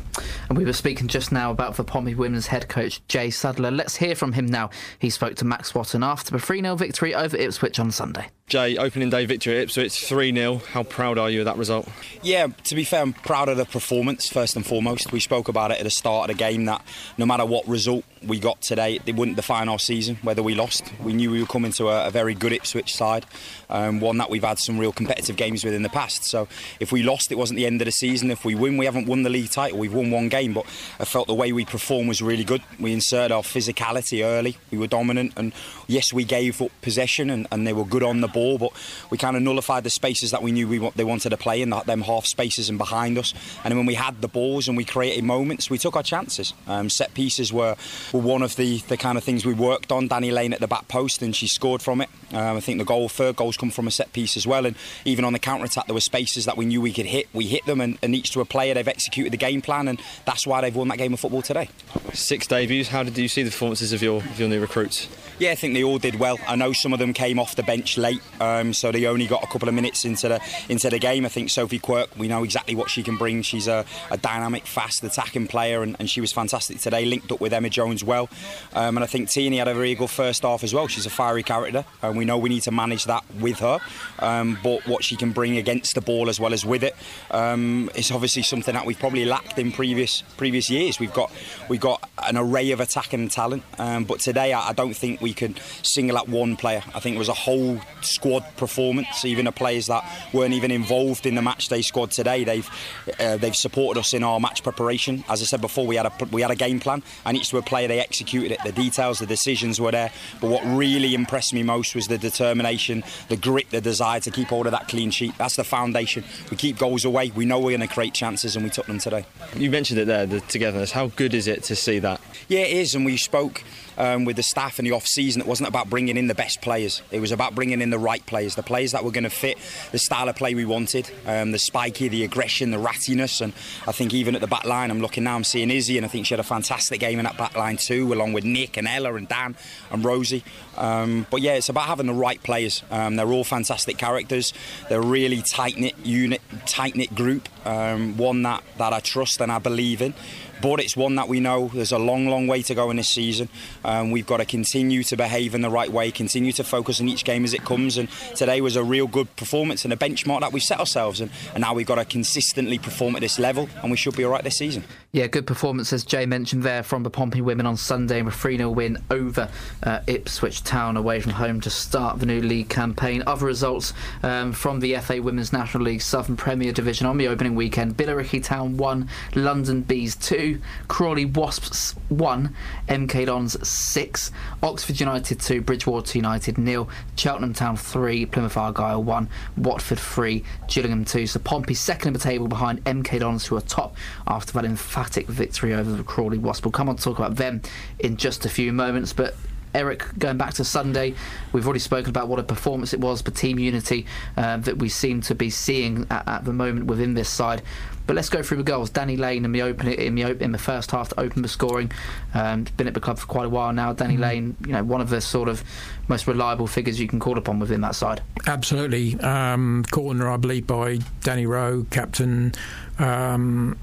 [0.50, 3.70] and we were speaking just now about the Pompey women's head coach Jay Sadler.
[3.70, 4.72] Let's hear from him now.
[4.98, 8.30] He spoke to Max Watton after the 3 0 victory over Ipswich on Sunday.
[8.48, 10.58] Jay, opening day victory at Ipswich, 3 0.
[10.72, 11.88] How proud are you of that result?
[12.24, 15.12] Yeah, to be fair, I'm proud of the performance, first and foremost.
[15.12, 16.84] We spoke about it at the start of the game that
[17.18, 20.92] no matter what result we got today, it wouldn't define our season, whether we lost.
[21.04, 23.26] We knew we were coming to a, a very good Ipswich side,
[23.70, 26.24] um, one that we've had some real competitive games with in the past.
[26.24, 26.48] So
[26.80, 28.32] if we lost, it wasn't the end of the season.
[28.32, 29.80] If we win, we haven't won the league title.
[29.80, 30.66] We've won one game, but
[31.00, 32.62] I felt the way we performed was really good.
[32.80, 35.52] We inserted our physicality early, we were dominant, and
[35.88, 38.72] yes, we gave up possession and, and they were good on the ball but
[39.10, 41.70] we kind of nullified the spaces that we knew we they wanted to play in,
[41.70, 43.34] them half spaces and behind us.
[43.64, 46.54] And when we had the balls and we created moments, we took our chances.
[46.68, 47.76] Um, set pieces were,
[48.14, 50.08] were one of the, the kind of things we worked on.
[50.08, 52.10] Danny Lane at the back post, and she scored from it.
[52.32, 54.66] Um, I think the goal, third goals come from a set piece as well.
[54.66, 57.28] And even on the counter attack, there were spaces that we knew we could hit.
[57.34, 60.02] We hit them, and, and each to a player, they've executed the game plan, and
[60.26, 61.70] that's why they've won that game of football today.
[62.14, 62.90] Six debuts.
[62.90, 65.08] How did you see the performances of your of your new recruits?
[65.42, 66.38] Yeah, I think they all did well.
[66.48, 69.44] I know some of them came off the bench late, um, so they only got
[69.44, 71.26] a couple of minutes into the into the game.
[71.26, 73.42] I think Sophie Quirk, we know exactly what she can bring.
[73.42, 77.06] She's a, a dynamic, fast attacking player, and, and, she was fantastic today.
[77.06, 78.30] Linked up with Emma Jones well,
[78.76, 80.86] um, and I think Teeny had a very good first half as well.
[80.86, 83.80] She's a fiery character, and we know we need to manage that with her.
[84.20, 86.96] Um, but what she can bring against the ball as well as with it
[87.32, 91.00] um, is obviously something that we've probably lacked in previous previous years.
[91.00, 91.32] We've got
[91.68, 95.31] we've got an array of attacking talent, um, but today I, I don't think we
[95.32, 96.84] we could single out one player.
[96.94, 99.24] I think it was a whole squad performance.
[99.24, 102.70] Even the players that weren't even involved in the match day squad today, they've
[103.18, 105.24] uh, they've supported us in our match preparation.
[105.30, 107.58] As I said before, we had a we had a game plan, and each to
[107.58, 108.60] a player they executed it.
[108.66, 110.12] The details, the decisions were there.
[110.42, 114.50] But what really impressed me most was the determination, the grit, the desire to keep
[114.50, 115.38] hold of that clean sheet.
[115.38, 116.26] That's the foundation.
[116.50, 117.32] We keep goals away.
[117.34, 119.26] We know we're going to create chances, and we took them today.
[119.56, 120.92] You mentioned it there, the togetherness.
[120.92, 122.20] How good is it to see that?
[122.50, 123.64] Yeah, it is, and we spoke
[123.98, 125.42] um, with the staff in the off season.
[125.42, 127.02] It wasn't about bringing in the best players.
[127.12, 129.58] It was about bringing in the right players, the players that were going to fit
[129.92, 133.42] the style of play we wanted, um, the spiky, the aggression, the rattiness.
[133.42, 133.54] And
[133.88, 136.10] I think even at the back line, I'm looking now, I'm seeing Izzy, and I
[136.10, 138.88] think she had a fantastic game in that back line too, along with Nick and
[138.88, 139.56] Ella and Dan
[139.92, 140.44] and Rosie.
[140.78, 142.84] Um, but yeah, it's about having the right players.
[142.92, 144.54] Um, they're all fantastic characters.
[144.90, 147.50] They're a really tight knit unit, tight knit group.
[147.66, 150.14] Um, one that, that I trust and I believe in
[150.62, 153.10] but it's one that we know there's a long, long way to go in this
[153.10, 153.50] season.
[153.84, 157.10] Um, we've got to continue to behave in the right way, continue to focus on
[157.10, 157.98] each game as it comes.
[157.98, 161.22] And today was a real good performance and a benchmark that we've set ourselves.
[161.22, 164.24] And, and now we've got to consistently perform at this level, and we should be
[164.24, 164.84] all right this season.
[165.14, 168.38] Yeah, good performance, as Jay mentioned there, from the Pompey women on Sunday with a
[168.38, 169.50] 3 0 win over
[169.84, 173.22] uh, Ipswich Town away from home to start the new league campaign.
[173.28, 173.92] Other results
[174.24, 178.42] um, from the FA Women's National League Southern Premier Division on the opening weekend Billericay
[178.42, 182.56] Town 1, London Bees 2, Crawley Wasps 1,
[182.88, 184.32] MK Dons 6,
[184.64, 191.04] Oxford United 2, Bridgwater United nil, Cheltenham Town 3, Plymouth Argyle 1, Watford 3, Gillingham
[191.04, 191.28] 2.
[191.28, 194.64] So Pompey second in the table behind MK Dons, who are top after that
[195.02, 196.64] emphatic victory over the Crawley Wasp.
[196.64, 197.62] We'll come on to talk about them
[198.00, 199.36] in just a few moments, but
[199.74, 201.16] Eric, going back to Sunday,
[201.54, 204.06] we've already spoken about what a performance it was, but team unity
[204.38, 207.62] uh, that we seem to be seeing at, at, the moment within this side.
[208.06, 208.90] But let's go through the goals.
[208.90, 211.92] Danny Lane in the open in the in the first half to open the scoring.
[212.34, 213.94] Um, been at the club for quite a while now.
[213.94, 214.24] Danny mm-hmm.
[214.24, 215.64] Lane, you know, one of the sort of
[216.10, 218.22] most reliable figures you can call upon within that side.
[218.48, 219.18] Absolutely.
[219.22, 222.54] Um, corner, I believe, by Danny Rowe, captain.
[223.00, 223.78] Um,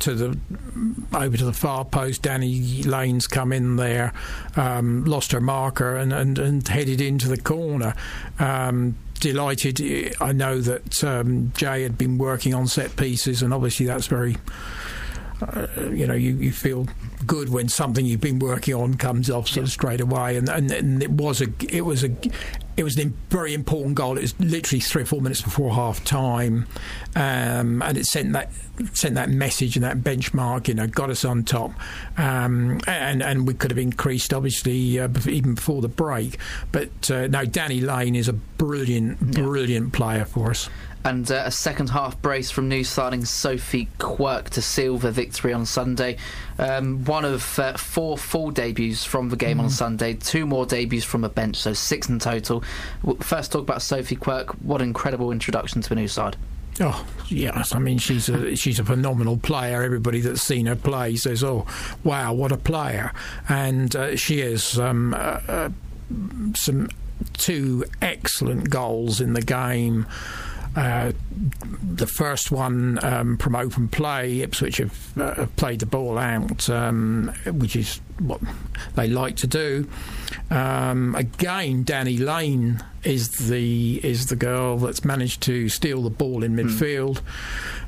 [0.00, 0.38] to the
[1.14, 2.22] over to the far post.
[2.22, 4.12] Danny Lane's come in there,
[4.56, 7.94] um, lost her marker, and, and, and headed into the corner.
[8.38, 10.14] Um, delighted.
[10.20, 14.36] I know that um, Jay had been working on set pieces, and obviously that's very.
[15.40, 16.86] Uh, you know, you, you feel
[17.26, 20.70] good when something you've been working on comes off sort of straight away, and, and,
[20.70, 22.10] and it was a it was a
[22.76, 24.16] it was a very important goal.
[24.16, 26.66] It was literally three or four minutes before half time,
[27.16, 28.50] um, and it sent that
[28.94, 30.68] sent that message and that benchmark.
[30.68, 31.72] You know, got us on top,
[32.16, 36.38] um, and and we could have increased obviously uh, even before the break.
[36.72, 39.96] But uh, no, Danny Lane is a brilliant, brilliant yeah.
[39.96, 40.68] player for us
[41.04, 45.52] and uh, a second half brace from new signing Sophie Quirk to seal the victory
[45.52, 46.16] on Sunday.
[46.58, 49.62] Um, one of uh, four full debuts from the game mm.
[49.62, 52.62] on Sunday, two more debuts from a bench, so six in total.
[53.20, 54.50] First, talk about Sophie Quirk.
[54.62, 56.36] What an incredible introduction to the new side.
[56.80, 59.82] Oh yes, I mean she's a she's a phenomenal player.
[59.82, 61.66] Everybody that's seen her play says, "Oh,
[62.04, 63.12] wow, what a player!"
[63.48, 65.70] And uh, she is um, uh, uh
[66.54, 66.88] some
[67.36, 70.06] two excellent goals in the game.
[70.76, 71.12] Uh,
[71.82, 77.32] the first one um, from open play, Ipswich have, uh, played the ball out, um,
[77.46, 78.40] which is what
[78.94, 79.88] they like to do.
[80.50, 86.42] Um, again, Danny Lane is the is the girl that's managed to steal the ball
[86.42, 86.60] in hmm.
[86.60, 87.20] midfield,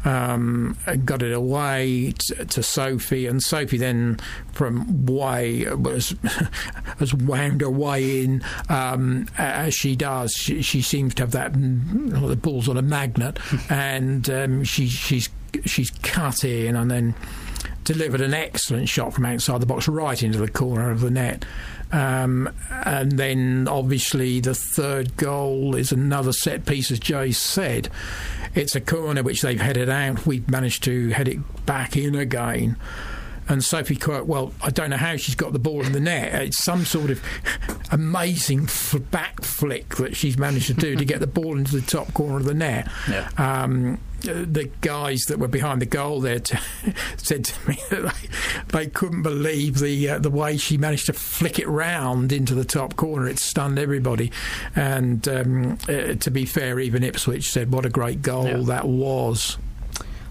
[0.02, 0.06] mm.
[0.06, 4.18] um, got it away t- to Sophie, and Sophie then
[4.52, 6.14] from way was
[6.98, 10.32] has wound her way in um, as she does.
[10.32, 13.72] She, she, seems to have that mm, the ball's on a magnet, hmm.
[13.72, 15.28] and um, she she's
[15.64, 17.14] she's cut in and then
[17.84, 21.44] delivered an excellent shot from outside the box right into the corner of the net.
[21.92, 27.88] Um, and then obviously the third goal is another set piece, as Jay said.
[28.54, 30.26] It's a corner which they've headed out.
[30.26, 32.76] We've managed to head it back in again.
[33.48, 36.32] And Sophie Quirk, well, I don't know how she's got the ball in the net.
[36.40, 37.20] It's some sort of
[37.90, 38.68] amazing
[39.10, 42.36] back flick that she's managed to do to get the ball into the top corner
[42.36, 42.88] of the net.
[43.08, 43.28] Yeah.
[43.36, 46.59] Um, the guys that were behind the goal there t-
[47.16, 48.14] said to me that
[48.72, 52.54] they, they couldn't believe the uh, the way she managed to flick it round into
[52.54, 53.28] the top corner.
[53.28, 54.33] It stunned everybody.
[54.74, 58.62] And um, uh, to be fair, even Ipswich said, "What a great goal yeah.
[58.64, 59.59] that was."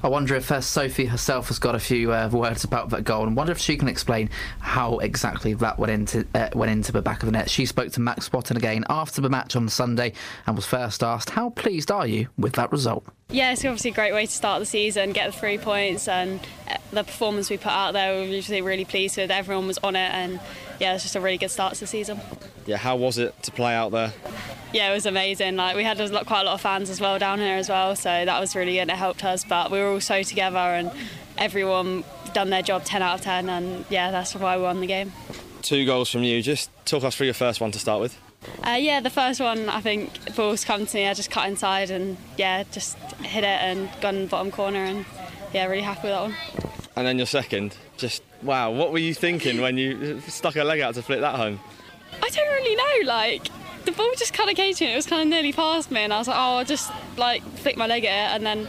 [0.01, 3.27] I wonder if uh, Sophie herself has got a few uh, words about that goal,
[3.27, 7.01] and wonder if she can explain how exactly that went into uh, went into the
[7.01, 7.49] back of the net.
[7.49, 10.13] She spoke to Max Swatton again after the match on Sunday,
[10.47, 13.93] and was first asked, "How pleased are you with that result?" Yeah, it's obviously a
[13.93, 17.57] great way to start the season, get the three points, and uh, the performance we
[17.57, 18.15] put out there.
[18.15, 19.29] We were usually really pleased with.
[19.29, 20.39] Everyone was on it, and
[20.79, 22.19] yeah, it's just a really good start to the season.
[22.65, 24.13] Yeah, how was it to play out there?
[24.73, 25.55] Yeah, it was amazing.
[25.55, 27.69] Like we had a lot, quite a lot of fans as well down here as
[27.69, 28.89] well, so that was really good.
[28.89, 30.91] It helped us, but we were all so together, and
[31.37, 34.87] everyone done their job 10 out of 10, and yeah, that's why we won the
[34.87, 35.11] game.
[35.61, 36.41] Two goals from you.
[36.41, 38.17] Just talk us through your first one to start with.
[38.65, 41.07] Uh, yeah, the first one, I think balls come to me.
[41.07, 44.79] I just cut inside and yeah, just hit it and got in the bottom corner,
[44.83, 45.05] and
[45.53, 46.35] yeah, really happy with that one.
[46.95, 50.79] And then your second, just wow, what were you thinking when you stuck a leg
[50.79, 51.59] out to flick that home?
[52.21, 53.11] I don't really know.
[53.11, 53.47] Like
[53.85, 54.93] the ball just kind of came to me.
[54.93, 57.43] It was kind of nearly past me, and I was like, oh, I'll just like
[57.57, 58.67] flick my leg at it, and then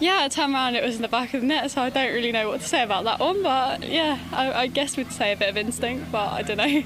[0.00, 0.76] yeah, I turned around.
[0.76, 2.66] It was in the back of the net, so I don't really know what to
[2.66, 3.42] say about that one.
[3.42, 6.82] But yeah, I, I guess we'd say a bit of instinct, but I don't know.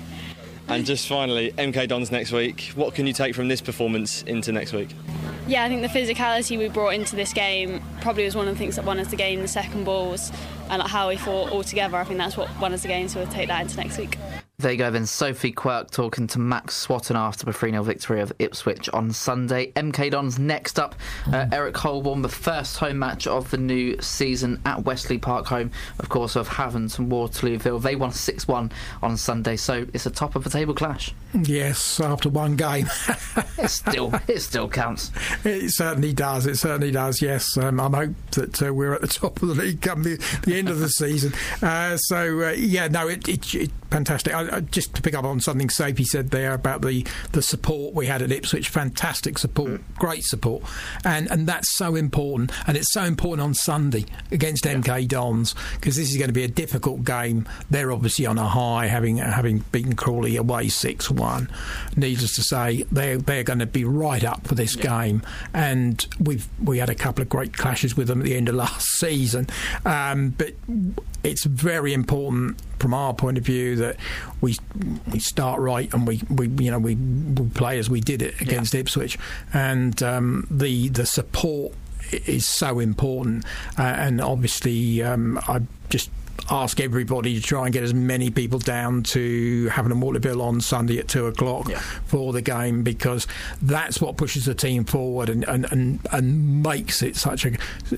[0.68, 2.72] And just finally, MK Dons next week.
[2.74, 4.90] What can you take from this performance into next week?
[5.46, 8.58] Yeah, I think the physicality we brought into this game probably was one of the
[8.58, 9.42] things that won us the game.
[9.42, 10.30] The second balls
[10.70, 11.96] and like how we fought all together.
[11.96, 13.08] I think that's what won us the game.
[13.08, 14.18] So we'll take that into next week.
[14.58, 15.06] There you go then.
[15.06, 19.72] Sophie Quirk talking to Max Swatton after the 3 0 victory of Ipswich on Sunday.
[19.72, 20.94] MK Dons next up.
[21.32, 25.72] Uh, Eric Coleborn, the first home match of the new season at Westleigh Park, home,
[25.98, 27.82] of course, of Havant and Waterlooville.
[27.82, 28.72] They won 6 1
[29.02, 31.12] on Sunday, so it's a top of the table clash.
[31.34, 32.88] Yes, after one game.
[33.58, 35.10] it still it still counts.
[35.44, 36.46] It certainly does.
[36.46, 37.22] It certainly does.
[37.22, 40.16] Yes, um, I hope that uh, we're at the top of the league come the,
[40.44, 41.32] the end of the season.
[41.62, 44.34] Uh, so uh, yeah, no, it, it, it fantastic.
[44.34, 48.06] I, just to pick up on something Sophie said there about the, the support we
[48.06, 49.82] had at Ipswich, fantastic support, mm.
[49.96, 50.62] great support,
[51.04, 54.74] and and that's so important, and it's so important on Sunday against yeah.
[54.74, 57.48] MK Dons because this is going to be a difficult game.
[57.70, 61.50] They're obviously on a high, having having beaten Crawley away six one.
[61.96, 64.82] Needless to say, they're they're going to be right up for this yeah.
[64.82, 65.22] game,
[65.52, 68.54] and we've we had a couple of great clashes with them at the end of
[68.54, 69.46] last season,
[69.84, 70.54] um, but
[71.24, 73.96] it's very important from our point of view that
[74.40, 74.56] we
[75.12, 78.40] we start right and we, we you know we, we play as we did it
[78.40, 78.80] against yeah.
[78.80, 79.18] Ipswich,
[79.52, 81.72] and um, the the support
[82.10, 83.44] is so important,
[83.78, 86.10] uh, and obviously um, I just
[86.52, 90.60] ask everybody to try and get as many people down to Havant and Waterlooville on
[90.60, 91.78] Sunday at two o'clock yeah.
[91.78, 93.26] for the game because
[93.62, 97.52] that's what pushes the team forward and, and, and, and makes it such a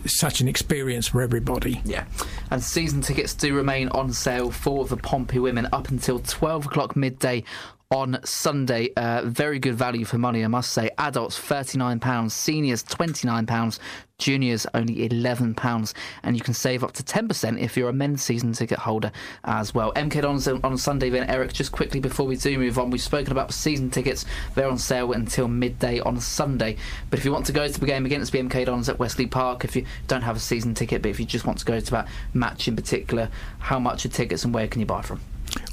[0.06, 1.80] such an experience for everybody.
[1.84, 2.04] Yeah,
[2.50, 6.94] and season tickets do remain on sale for the Pompey women up until twelve o'clock
[6.94, 7.42] midday
[7.90, 8.92] on Sunday.
[8.96, 10.90] Uh, very good value for money, I must say.
[10.98, 13.78] Adults £39, seniors £29,
[14.24, 18.54] juniors only £11, and you can save up to 10% if you're a men's season
[18.54, 19.12] ticket holder
[19.44, 19.92] as well.
[19.92, 23.32] MK Dons on Sunday, then, Eric, just quickly before we do move on, we've spoken
[23.32, 24.24] about season tickets.
[24.54, 26.78] They're on sale until midday on Sunday.
[27.10, 29.28] But if you want to go to the game against the MK Dons at Westleigh
[29.28, 31.78] Park, if you don't have a season ticket, but if you just want to go
[31.78, 35.20] to that match in particular, how much are tickets and where can you buy from?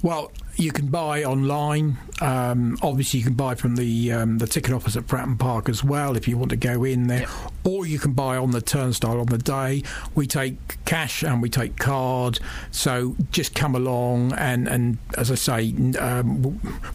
[0.04, 1.98] Well, you can buy online.
[2.22, 5.84] Um, obviously, you can buy from the um, the ticket office at Fratton Park as
[5.84, 7.28] well if you want to go in there,
[7.64, 9.84] or you can buy on the turnstile on the day.
[10.16, 12.40] We take cash and we take card,
[12.72, 16.44] so just come along and, and as I say, um,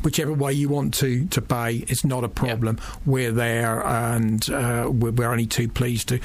[0.03, 2.79] whichever way you want to, to pay, it's not a problem.
[3.05, 6.21] We're there, and uh, we're, we're, only too pleased to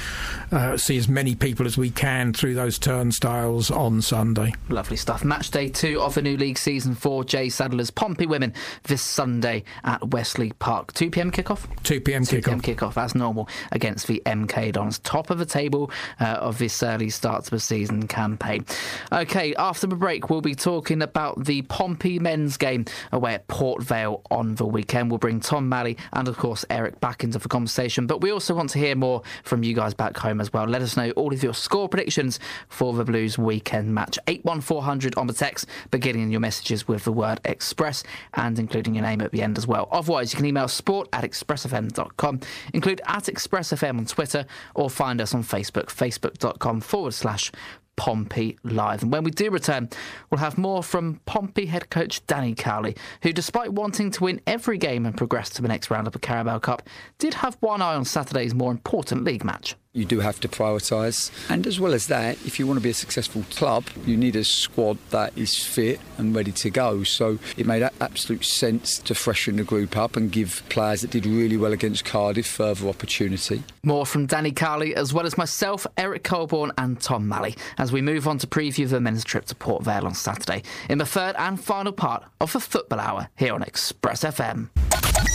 [0.51, 4.53] uh, see as many people as we can through those turnstiles on Sunday.
[4.69, 5.23] Lovely stuff.
[5.23, 8.53] Match day two of the new league season for Jay Sadler's Pompey women
[8.83, 10.91] this Sunday at Westleigh Park.
[10.93, 11.67] 2 pm kickoff?
[11.83, 12.61] 2 pm 2 p.m.
[12.61, 14.97] kickoff, as normal, against the MK Dons.
[14.99, 18.65] Top of the table uh, of this early start to the season campaign.
[19.11, 23.83] Okay, after the break, we'll be talking about the Pompey men's game away at Port
[23.83, 25.11] Vale on the weekend.
[25.11, 28.07] We'll bring Tom Malley and, of course, Eric back into the conversation.
[28.07, 30.65] But we also want to hear more from you guys back home as well.
[30.65, 34.17] Let us know all of your score predictions for the Blues weekend match.
[34.25, 38.03] 81400 on the text, beginning your messages with the word express
[38.33, 39.87] and including your name at the end as well.
[39.91, 42.39] Otherwise, you can email sport at expressfm.com,
[42.73, 44.45] include at expressfm on Twitter,
[44.75, 47.51] or find us on Facebook, facebook.com forward slash
[47.95, 49.03] Pompey Live.
[49.03, 49.89] And when we do return,
[50.29, 54.77] we'll have more from Pompey head coach Danny Cowley, who, despite wanting to win every
[54.77, 56.81] game and progress to the next round of the Carabao Cup,
[57.19, 61.31] did have one eye on Saturday's more important league match you do have to prioritise.
[61.49, 64.35] And as well as that, if you want to be a successful club, you need
[64.35, 67.03] a squad that is fit and ready to go.
[67.03, 71.25] So it made absolute sense to freshen the group up and give players that did
[71.25, 73.63] really well against Cardiff further opportunity.
[73.83, 78.01] More from Danny Cowley, as well as myself, Eric Coleborn, and Tom Malley, as we
[78.01, 81.35] move on to preview the men's trip to Port Vale on Saturday in the third
[81.37, 84.69] and final part of the Football Hour here on Express FM.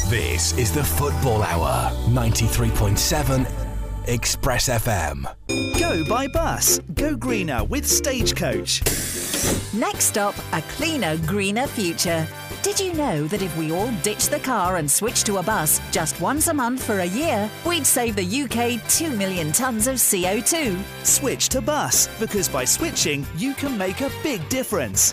[0.09, 3.66] This is the Football Hour, 93.7
[4.09, 5.27] Express FM.
[5.81, 6.79] Go by bus.
[6.95, 8.83] Go greener with Stagecoach.
[9.75, 12.27] Next stop, a cleaner, greener future.
[12.63, 15.81] Did you know that if we all ditch the car and switch to a bus
[15.91, 19.97] just once a month for a year, we'd save the UK 2 million tonnes of
[19.97, 20.81] CO2?
[21.05, 25.13] Switch to bus, because by switching, you can make a big difference.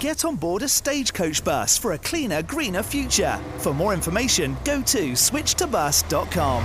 [0.00, 3.36] Get on board a stagecoach bus for a cleaner, greener future.
[3.58, 6.64] For more information, go to switchtobus.com.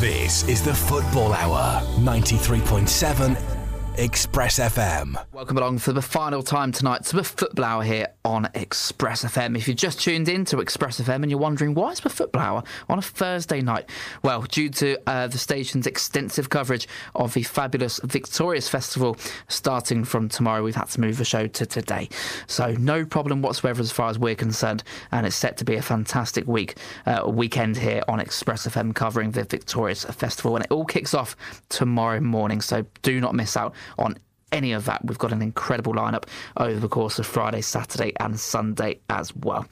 [0.00, 3.55] This is the Football Hour, 93.7
[3.98, 5.16] Express FM.
[5.32, 9.56] Welcome along for the final time tonight to the Football Hour here on Express FM.
[9.56, 12.42] If you've just tuned in to Express FM and you're wondering why is the Football
[12.42, 13.88] Hour on a Thursday night,
[14.22, 19.16] well, due to uh, the station's extensive coverage of the fabulous Victorious Festival
[19.48, 22.10] starting from tomorrow, we've had to move the show to today.
[22.48, 25.82] So no problem whatsoever as far as we're concerned, and it's set to be a
[25.82, 26.76] fantastic week,
[27.06, 31.34] uh, weekend here on Express FM covering the Victorious Festival, and it all kicks off
[31.70, 32.60] tomorrow morning.
[32.60, 34.16] So do not miss out on
[34.52, 35.04] any of that.
[35.04, 36.24] We've got an incredible lineup
[36.56, 39.66] over the course of Friday, Saturday, and Sunday as well.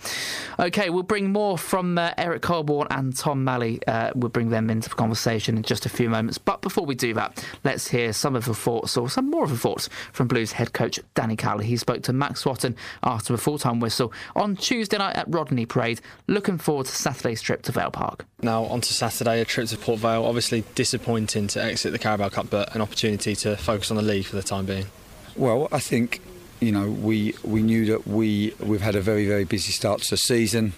[0.59, 3.81] Okay, we'll bring more from uh, Eric Coleborn and Tom Malley.
[3.87, 6.39] Uh, we'll bring them into the conversation in just a few moments.
[6.39, 9.51] But before we do that, let's hear some of the thoughts, or some more of
[9.51, 11.67] the thoughts, from Blues head coach Danny Cowley.
[11.67, 15.67] He spoke to Max Swatton after a full time whistle on Tuesday night at Rodney
[15.67, 16.01] Parade.
[16.27, 18.27] Looking forward to Saturday's trip to Vale Park.
[18.43, 20.25] Now, on to Saturday, a trip to Port Vale.
[20.25, 24.27] Obviously disappointing to exit the Carabao Cup, but an opportunity to focus on the league
[24.27, 24.87] for the time being.
[25.37, 26.21] Well, I think
[26.61, 30.11] you know we we knew that we we've had a very very busy start to
[30.11, 30.75] the season.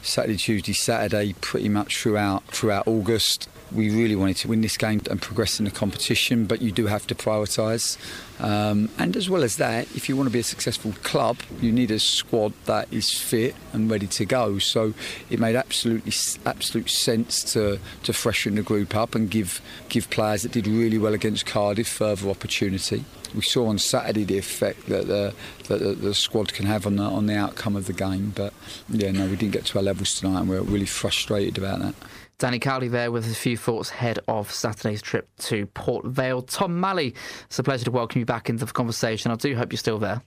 [0.00, 3.48] Saturday, Tuesday, Saturday, pretty much throughout throughout August.
[3.70, 6.86] We really wanted to win this game and progress in the competition, but you do
[6.86, 7.98] have to prioritise.
[8.40, 11.70] Um, and as well as that, if you want to be a successful club, you
[11.70, 14.58] need a squad that is fit and ready to go.
[14.58, 14.94] So
[15.28, 16.12] it made absolutely
[16.46, 19.60] absolute sense to to freshen the group up and give
[19.90, 23.04] give players that did really well against Cardiff further opportunity
[23.34, 25.34] we saw on Saturday the effect that the,
[25.68, 28.32] that the, the, squad can have on the, on the outcome of the game.
[28.34, 28.52] But
[28.88, 31.94] yeah, no, we didn't get to our levels tonight, and we're really frustrated about that.
[32.38, 36.42] Danny Cowley there with a few thoughts ahead of Saturday's trip to Port Vale.
[36.42, 37.14] Tom Malley,
[37.46, 39.32] it's a pleasure to welcome you back into the conversation.
[39.32, 40.22] I do hope you're still there.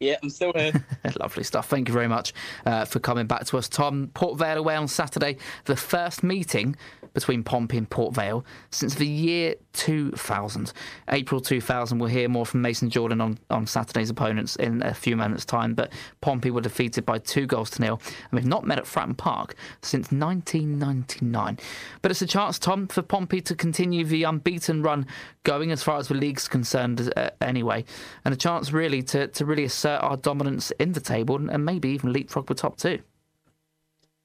[0.00, 0.72] Yeah, I'm still here.
[1.20, 1.68] Lovely stuff.
[1.68, 2.32] Thank you very much
[2.64, 4.10] uh, for coming back to us, Tom.
[4.14, 5.36] Port Vale away on Saturday,
[5.66, 6.74] the first meeting
[7.12, 10.72] between Pompey and Port Vale since the year 2000.
[11.10, 15.16] April 2000, we'll hear more from Mason Jordan on, on Saturday's opponents in a few
[15.16, 18.78] moments' time, but Pompey were defeated by two goals to nil and we've not met
[18.78, 21.58] at Fratton Park since 1999.
[22.02, 25.06] But it's a chance, Tom, for Pompey to continue the unbeaten run
[25.42, 27.84] going as far as the league's concerned uh, anyway,
[28.24, 31.88] and a chance really to, to really assert our dominance in the table and maybe
[31.90, 33.00] even leapfrog the top two.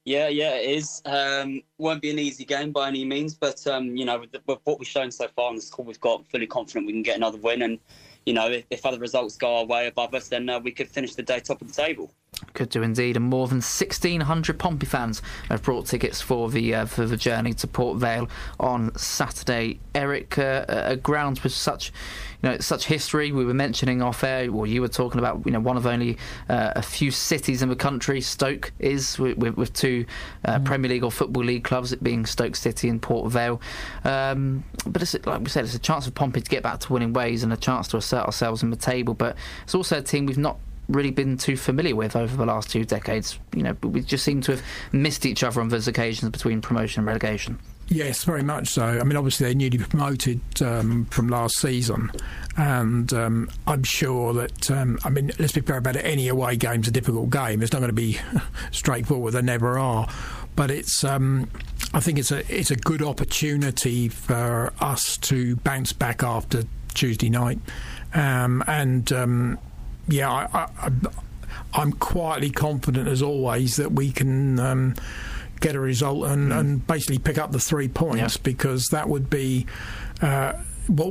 [0.05, 1.01] Yeah, yeah, it is.
[1.05, 4.41] Um, won't be an easy game by any means, but um, you know, with, the,
[4.45, 7.01] with, what we've shown so far in the score, we've got fully confident we can
[7.01, 7.63] get another win.
[7.63, 7.80] And
[8.28, 10.89] you know, if, if other results go our way above us, then uh, we could
[10.89, 12.11] finish the day top of the table.
[12.54, 16.86] Could do indeed, and more than 1,600 Pompey fans have brought tickets for the uh,
[16.86, 18.30] for the journey to Port Vale
[18.60, 19.80] on Saturday.
[19.94, 21.92] Eric, uh, a ground with such
[22.42, 23.32] you know such history.
[23.32, 26.18] We were mentioning off air, well, you were talking about you know one of only
[26.50, 28.22] uh, a few cities in the country.
[28.22, 30.06] Stoke is with, with, with two
[30.44, 30.66] uh, mm.
[30.66, 33.62] Premier League or Football League clubs, it being Stoke City and Port Vale.
[34.04, 36.94] Um, but it's, like we said, it's a chance for Pompey to get back to
[36.94, 39.14] winning ways and a chance to assert ourselves in the table.
[39.14, 42.70] But it's also a team we've not really been too familiar with over the last
[42.70, 43.40] two decades.
[43.56, 47.02] You know, we just seem to have missed each other on those occasions between promotion
[47.02, 47.60] and relegation.
[47.88, 48.84] Yes, very much so.
[48.84, 52.12] I mean, obviously, they're newly promoted um, from last season,
[52.58, 56.56] and um, I'm sure that, um, I mean, let's be fair about it, any away
[56.56, 57.62] game's a difficult game.
[57.62, 58.20] It's not going to be
[58.72, 60.10] straightforward, they never are.
[60.56, 61.50] But it's, um,
[61.94, 66.64] I think it's a, it's a good opportunity for us to bounce back after
[66.96, 67.60] Tuesday night.
[68.16, 69.60] Um, and, um,
[70.08, 70.70] yeah, I,
[71.74, 74.95] I, am quietly confident, as always, that we can um,
[75.60, 76.60] get a result and, mm.
[76.60, 79.66] and, basically pick up the three points because that would be.
[80.22, 80.53] Uh,
[80.88, 81.10] what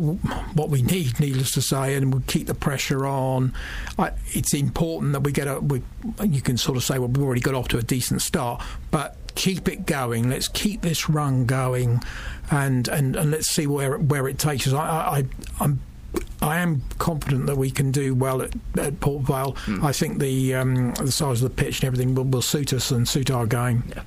[0.55, 3.53] what we need, needless to say, and we'll keep the pressure on.
[3.99, 5.59] I, it's important that we get a.
[5.59, 5.83] We,
[6.23, 9.17] you can sort of say, well, we've already got off to a decent start, but
[9.35, 10.31] keep it going.
[10.31, 12.03] Let's keep this run going,
[12.51, 14.73] and and, and let's see where where it takes us.
[14.75, 14.87] I,
[15.19, 15.25] I
[15.61, 15.81] I'm
[16.45, 19.55] I am confident that we can do well at, at Port Vale.
[19.65, 19.83] Mm.
[19.83, 22.91] I think the um, the size of the pitch and everything will, will suit us
[22.91, 23.85] and suit our game.
[23.89, 24.03] Yeah.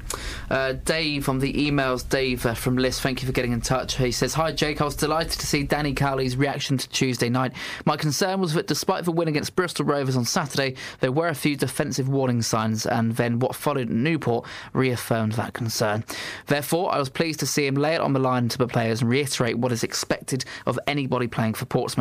[0.50, 3.98] Uh, Dave on the emails, Dave uh, from Liss, thank you for getting in touch.
[3.98, 7.54] He says, Hi Jake, I was delighted to see Danny Cowley's reaction to Tuesday night.
[7.86, 11.36] My concern was that despite the win against Bristol Rovers on Saturday, there were a
[11.36, 16.06] few defensive warning signs, and then what followed at Newport reaffirmed that concern.
[16.46, 19.02] Therefore, I was pleased to see him lay it on the line to the players
[19.02, 21.97] and reiterate what is expected of anybody playing for Portsmouth.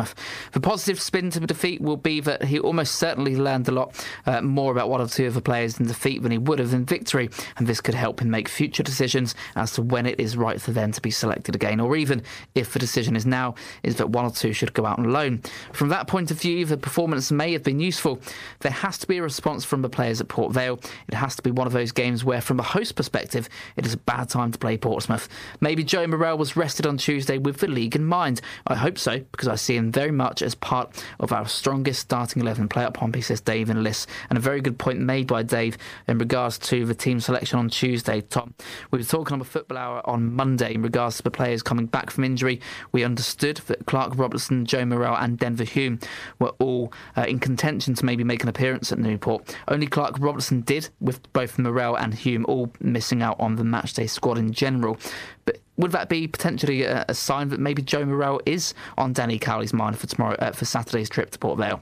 [0.51, 4.05] The positive spin to the defeat will be that he almost certainly learned a lot
[4.25, 6.73] uh, more about one or two of the players in defeat than he would have
[6.73, 10.37] in victory, and this could help him make future decisions as to when it is
[10.37, 12.21] right for them to be selected again, or even
[12.55, 15.41] if the decision is now, is that one or two should go out on loan.
[15.73, 18.19] From that point of view, the performance may have been useful.
[18.59, 20.79] There has to be a response from the players at Port Vale.
[21.07, 23.93] It has to be one of those games where, from a host perspective, it is
[23.93, 25.27] a bad time to play Portsmouth.
[25.59, 28.41] Maybe Joe Morrell was rested on Tuesday with the league in mind.
[28.67, 32.41] I hope so, because I see him very much as part of our strongest starting
[32.41, 34.07] 11 play up Pompey, says Dave in Liss.
[34.29, 35.77] And a very good point made by Dave
[36.07, 38.53] in regards to the team selection on Tuesday, Tom.
[38.91, 41.85] We were talking on the Football Hour on Monday in regards to the players coming
[41.85, 42.61] back from injury.
[42.91, 45.99] We understood that Clark Robertson, Joe Morrell, and Denver Hume
[46.39, 49.55] were all uh, in contention to maybe make an appearance at Newport.
[49.67, 54.09] Only Clark Robertson did, with both Morrell and Hume all missing out on the matchday
[54.09, 54.97] squad in general.
[55.45, 59.39] But would that be potentially a, a, sign that maybe Joe Morrell is on Danny
[59.39, 61.81] Cowley's mind for tomorrow uh, for Saturday's trip to Port Vale?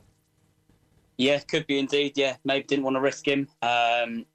[1.18, 2.14] Yeah, could be indeed.
[2.16, 3.48] Yeah, maybe didn't want to risk him.
[3.62, 4.26] Um,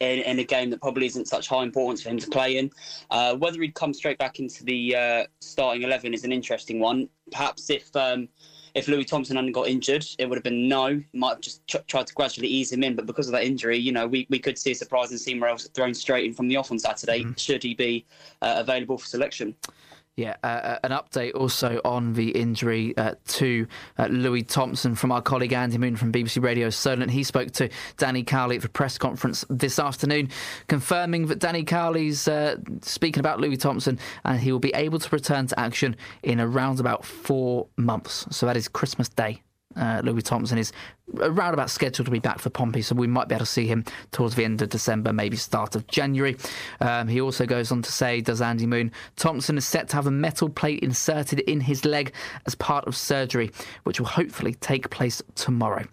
[0.00, 2.70] in, in, a game that probably isn't such high importance for him to play in.
[3.10, 7.08] Uh, whether he'd come straight back into the uh, starting 11 is an interesting one.
[7.30, 8.28] Perhaps if um,
[8.74, 11.02] if Louis Thompson hadn't got injured, it would have been no.
[11.12, 13.76] Might have just ch- tried to gradually ease him in, but because of that injury,
[13.76, 16.48] you know, we, we could see a surprise and see Morrell thrown straight in from
[16.48, 17.32] the off on Saturday, mm-hmm.
[17.36, 18.04] should he be
[18.40, 19.54] uh, available for selection.
[20.16, 23.66] Yeah, uh, uh, an update also on the injury uh, to
[23.98, 27.10] uh, Louis Thompson from our colleague Andy Moon from BBC Radio Solent.
[27.10, 30.28] He spoke to Danny Cowley at the press conference this afternoon,
[30.68, 35.08] confirming that Danny Cowley's uh, speaking about Louis Thompson and he will be able to
[35.10, 38.26] return to action in around about four months.
[38.30, 39.40] So that is Christmas Day.
[39.74, 40.72] Uh, Louis Thompson is
[41.18, 43.66] around about scheduled to be back for Pompey, so we might be able to see
[43.66, 46.36] him towards the end of December, maybe start of January.
[46.80, 50.06] Um, he also goes on to say, does Andy Moon, Thompson is set to have
[50.06, 52.12] a metal plate inserted in his leg
[52.46, 53.50] as part of surgery,
[53.84, 55.84] which will hopefully take place tomorrow.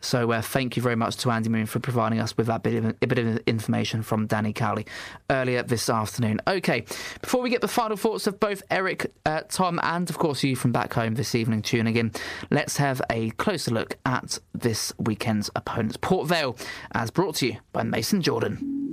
[0.00, 2.84] So uh, thank you very much to Andy Moon for providing us with that bit
[2.84, 4.86] of, a bit of information from Danny Cowley
[5.30, 6.40] earlier this afternoon.
[6.46, 6.84] Okay,
[7.20, 10.56] before we get the final thoughts of both Eric, uh, Tom, and of course you
[10.56, 12.12] from back home this evening tuning in,
[12.50, 15.96] let's have a closer look at this weekend's opponents.
[15.96, 16.56] Port Vale,
[16.92, 18.85] as brought to you by Mason Jordan.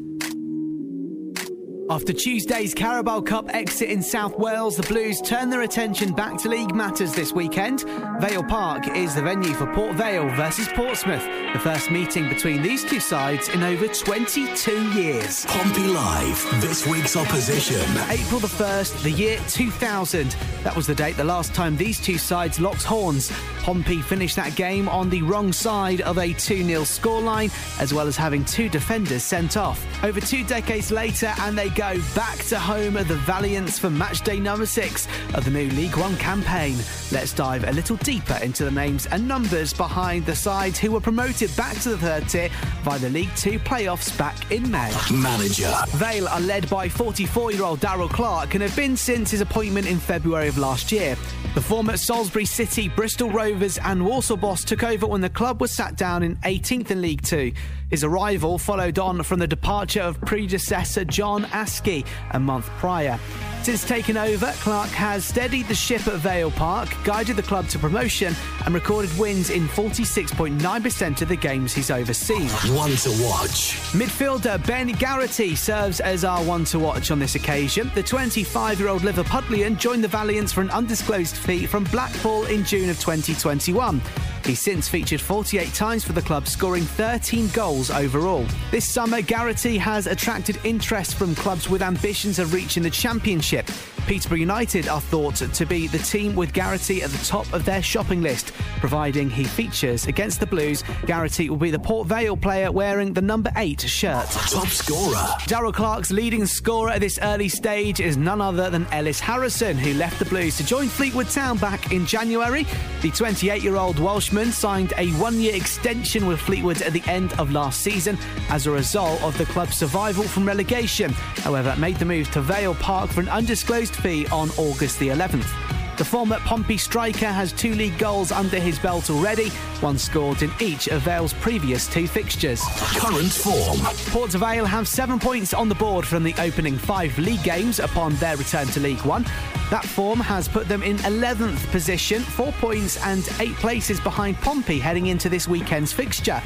[1.89, 6.47] After Tuesday's Carabao Cup exit in South Wales, the Blues turn their attention back to
[6.47, 7.81] league matters this weekend.
[8.21, 12.85] Vale Park is the venue for Port Vale versus Portsmouth, the first meeting between these
[12.85, 15.45] two sides in over 22 years.
[15.45, 17.81] Pompey Live, this week's opposition.
[18.09, 20.37] April the 1st, the year 2000.
[20.63, 23.29] That was the date the last time these two sides locked horns.
[23.59, 28.07] Pompey finished that game on the wrong side of a 2 0 scoreline, as well
[28.07, 29.85] as having two defenders sent off.
[30.03, 34.21] Over two decades later, and they go back to home of the Valiants for match
[34.21, 36.77] day number six of the new League One campaign.
[37.11, 40.99] Let's dive a little deeper into the names and numbers behind the sides who were
[40.99, 42.49] promoted back to the third tier
[42.85, 44.91] by the League Two playoffs back in May.
[45.11, 45.73] Manager.
[45.89, 49.87] Vale are led by 44 year old Darrell Clarke and have been since his appointment
[49.87, 51.15] in February of last year.
[51.55, 55.71] The former Salisbury City, Bristol Rovers, and Walsall boss took over when the club was
[55.71, 57.51] sat down in 18th in League Two.
[57.93, 63.19] His arrival followed on from the departure of predecessor John Askey a month prior.
[63.63, 67.79] Since taking over, Clarke has steadied the ship at Vale Park, guided the club to
[67.79, 68.35] promotion,
[68.65, 72.49] and recorded wins in 46.9% of the games he's overseen.
[72.75, 73.77] One to watch.
[73.93, 77.89] Midfielder Ben Garrity serves as our one to watch on this occasion.
[77.95, 82.65] The 25 year old Liverpudlian joined the Valiants for an undisclosed fee from Blackpool in
[82.65, 84.01] June of 2021.
[84.45, 88.45] He's since featured 48 times for the club, scoring 13 goals overall.
[88.71, 94.02] This summer, Garrity has attracted interest from clubs with ambitions of reaching the Championship ship.
[94.07, 97.81] Peterborough United are thought to be the team with Garrity at the top of their
[97.81, 100.83] shopping list, providing he features against the Blues.
[101.05, 104.27] Garrity will be the Port Vale player wearing the number 8 shirt.
[104.27, 105.25] Top scorer.
[105.47, 109.93] Darrell Clarke's leading scorer at this early stage is none other than Ellis Harrison, who
[109.93, 112.65] left the Blues to join Fleetwood Town back in January.
[113.01, 117.33] The 28 year old Welshman signed a one year extension with Fleetwood at the end
[117.39, 118.17] of last season
[118.49, 121.11] as a result of the club's survival from relegation.
[121.37, 125.73] However, made the move to Vale Park for an undisclosed fee on August the 11th.
[125.97, 130.51] The former Pompey striker has two league goals under his belt already, one scored in
[130.59, 132.63] each of Vale's previous two fixtures.
[132.97, 133.79] Current form.
[134.11, 138.15] Port Vale have seven points on the board from the opening five league games upon
[138.15, 139.23] their return to League One.
[139.69, 144.79] That form has put them in 11th position, four points and eight places behind Pompey
[144.79, 146.41] heading into this weekend's fixture.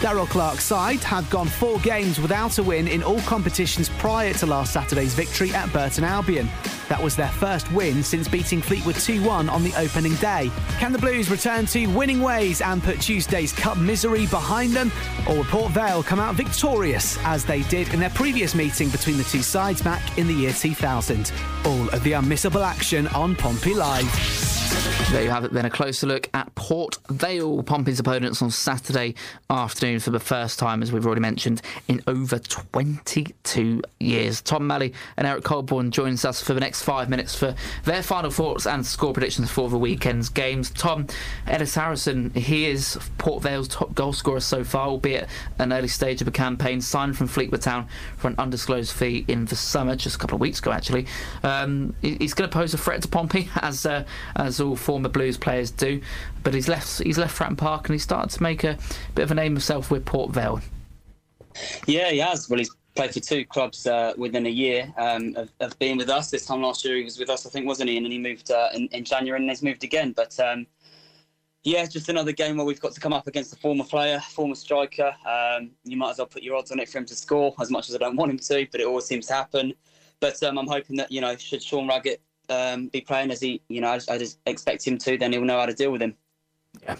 [0.00, 4.46] Darrell Clarke's side have gone four games without a win in all competitions prior to
[4.46, 6.48] last Saturday's victory at Burton Albion.
[6.88, 10.50] That was their first win since beating Fleetwood 2 1 on the opening day.
[10.78, 14.90] Can the Blues return to winning ways and put Tuesday's cup misery behind them?
[15.28, 19.18] Or will Port Vale come out victorious as they did in their previous meeting between
[19.18, 21.30] the two sides back in the year 2000?
[21.66, 24.06] All of the unmissable action on Pompey Live.
[25.10, 29.16] There you have it then, a closer look at Port Vale, Pompey's opponents on Saturday
[29.50, 34.40] afternoon for the first time, as we've already mentioned, in over 22 years.
[34.40, 38.30] Tom Malley and Eric Coleborn joins us for the next five minutes for their final
[38.30, 40.70] thoughts and score predictions for the weekend's games.
[40.70, 41.08] Tom,
[41.48, 46.22] Ellis Harrison, he is Port Vale's top goal scorer so far, albeit an early stage
[46.22, 50.14] of a campaign, signed from Fleetwood Town for an undisclosed fee in the summer, just
[50.14, 51.08] a couple of weeks ago actually.
[51.42, 54.04] Um, he's going to pose a threat to Pompey, as, uh,
[54.36, 56.00] as all former The blues players do,
[56.42, 58.78] but he's left, he's left Fratton Park and he's started to make a
[59.14, 60.60] bit of a name himself with Port Vale.
[61.86, 62.48] Yeah, he has.
[62.48, 66.10] Well, he's played for two clubs uh, within a year um, of, of, being with
[66.10, 66.30] us.
[66.30, 67.96] This time last year he was with us, I think, wasn't he?
[67.96, 70.12] And then he moved uh, in, in, January and he's moved again.
[70.12, 70.66] But um,
[71.62, 74.54] yeah, just another game where we've got to come up against a former player, former
[74.54, 75.14] striker.
[75.26, 77.70] Um, you might as well put your odds on it for him to score, as
[77.70, 79.74] much as I don't want him to, but it always seems to happen.
[80.20, 82.20] But um, I'm hoping that you know, should Sean Raggett
[82.50, 85.42] um, be playing as he, you know, I, I just expect him to, then he'll
[85.44, 86.16] know how to deal with him.
[86.82, 86.96] Yeah.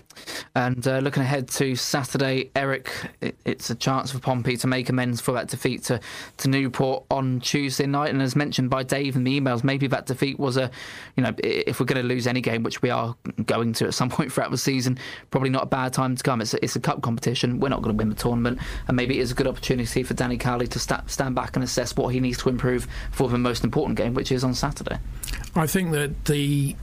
[0.54, 4.88] And uh, looking ahead to Saturday, Eric, it, it's a chance for Pompey to make
[4.88, 6.00] amends for that defeat to,
[6.38, 8.10] to Newport on Tuesday night.
[8.10, 10.70] And as mentioned by Dave in the emails, maybe that defeat was a,
[11.16, 13.14] you know, if we're going to lose any game, which we are
[13.46, 14.98] going to at some point throughout the season,
[15.30, 16.40] probably not a bad time to come.
[16.40, 17.60] It's a, it's a cup competition.
[17.60, 18.58] We're not going to win the tournament.
[18.88, 21.64] And maybe it is a good opportunity for Danny Cowley to sta- stand back and
[21.64, 24.98] assess what he needs to improve for the most important game, which is on Saturday.
[25.54, 26.74] I think that the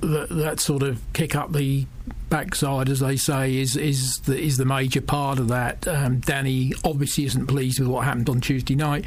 [0.00, 1.86] that, that sort of kick up the
[2.28, 5.86] backside, as they say, is is the, is the major part of that.
[5.86, 9.04] Um, Danny obviously isn't pleased with what happened on Tuesday night.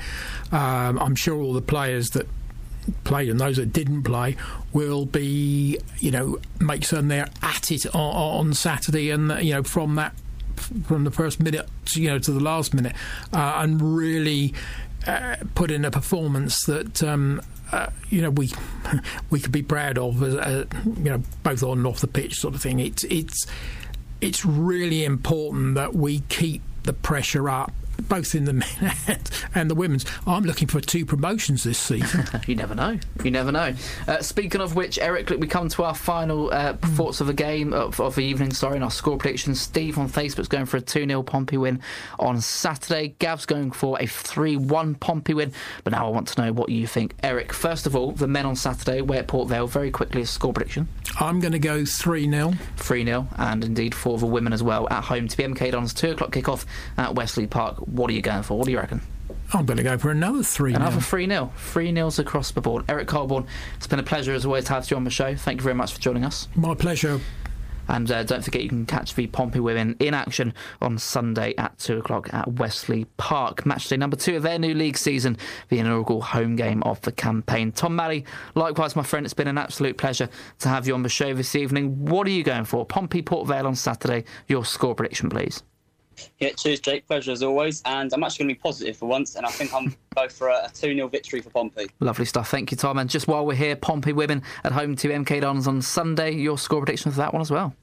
[0.52, 2.28] Um, I'm sure all the players that
[3.06, 4.36] played and those that didn't play
[4.74, 9.64] will be, you know, make certain they're at it on, on Saturday, and you know
[9.64, 10.14] from that
[10.86, 12.96] from the first minute, you know, to the last minute,
[13.34, 14.54] uh, and really.
[15.06, 17.42] Uh, put in a performance that um,
[17.74, 18.52] uh, you know we
[19.30, 22.54] we could be proud of, uh, you know, both on and off the pitch, sort
[22.54, 22.80] of thing.
[22.80, 23.48] It's it's
[24.22, 27.72] it's really important that we keep the pressure up
[28.10, 29.20] both in the men
[29.56, 30.06] and the women's.
[30.26, 32.26] I'm looking for two promotions this season.
[32.48, 33.00] you never know.
[33.24, 33.74] You never know.
[34.08, 37.74] Uh, speaking of which, Eric, we come to our final uh, thoughts of the game
[37.74, 38.54] of, of, the evening.
[38.54, 39.62] Sorry, and our score predictions.
[39.62, 41.82] Steve on Facebook's going for a 2 0 Pompey win
[42.20, 43.16] on Saturday.
[43.20, 45.52] Gav's going for a 3 1 Pompey win.
[45.84, 47.16] But now I want to know what you think.
[47.24, 50.26] Eric, first of all, the men on Saturday, way at Port Vale, very quickly, a
[50.26, 50.88] score prediction.
[51.20, 52.54] I'm going to go 3 0.
[52.78, 55.94] 3 0, and indeed for the women as well at home to be MK Dons
[55.94, 56.66] 2 o'clock kickoff
[56.98, 57.83] at Westleigh Park.
[57.86, 58.58] What are you going for?
[58.58, 59.02] What do you reckon?
[59.54, 61.52] I'm going to go for another 3 Another 3 0.
[61.56, 62.86] 3 nils across the board.
[62.90, 63.46] Eric Coleborn,
[63.78, 65.36] it's been a pleasure as always to have you on the show.
[65.36, 66.48] Thank you very much for joining us.
[66.56, 67.20] My pleasure.
[67.88, 71.78] And uh, don't forget, you can catch the Pompey women in action on Sunday at
[71.80, 73.64] 2 o'clock at Westleigh Park.
[73.64, 75.38] Matchday number two of their new league season,
[75.70, 77.72] the inaugural home game of the campaign.
[77.72, 78.26] Tom Malley,
[78.56, 80.30] likewise, my friend, it's been an absolute pleasure
[80.60, 82.06] to have you on the show this evening.
[82.06, 82.86] What are you going for?
[82.86, 84.24] Pompey Port Vale on Saturday.
[84.48, 85.62] Your score prediction, please.
[86.40, 87.08] Yeah, cheers, Jake.
[87.08, 87.82] Pleasure as always.
[87.86, 90.50] And I'm actually going to be positive for once, and I think I'm go for
[90.50, 91.90] a 2 0 victory for Pompey.
[92.00, 92.50] Lovely stuff.
[92.50, 92.98] Thank you, Tom.
[92.98, 96.32] And just while we're here, Pompey women at home to MK Dons on Sunday.
[96.32, 97.76] Your score prediction for that one as well.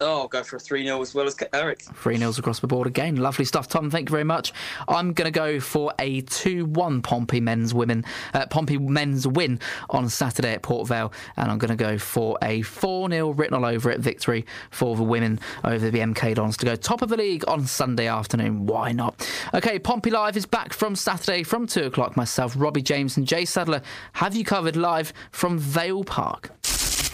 [0.00, 1.82] Oh, I'll go for a 3 0 as well as Eric.
[1.82, 3.16] 3 0 across the board again.
[3.16, 3.90] Lovely stuff, Tom.
[3.90, 4.52] Thank you very much.
[4.86, 9.58] I'm going to go for a 2 1 Pompey men's women, uh, Pompey men's win
[9.90, 11.12] on Saturday at Port Vale.
[11.36, 14.94] And I'm going to go for a 4 0 written all over it victory for
[14.94, 18.66] the women over the MK Dons to go top of the league on Sunday afternoon.
[18.66, 19.28] Why not?
[19.52, 22.16] Okay, Pompey Live is back from Saturday from 2 o'clock.
[22.16, 23.82] Myself, Robbie James, and Jay Sadler
[24.12, 26.52] have you covered live from Vale Park.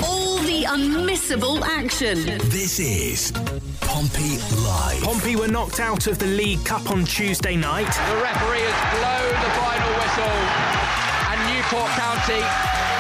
[0.03, 2.25] All the unmissable action.
[2.49, 3.33] This is
[3.81, 5.03] Pompey Live.
[5.03, 7.87] Pompey were knocked out of the League Cup on Tuesday night.
[7.87, 10.37] The referee has blown the final whistle,
[11.31, 12.41] and Newport County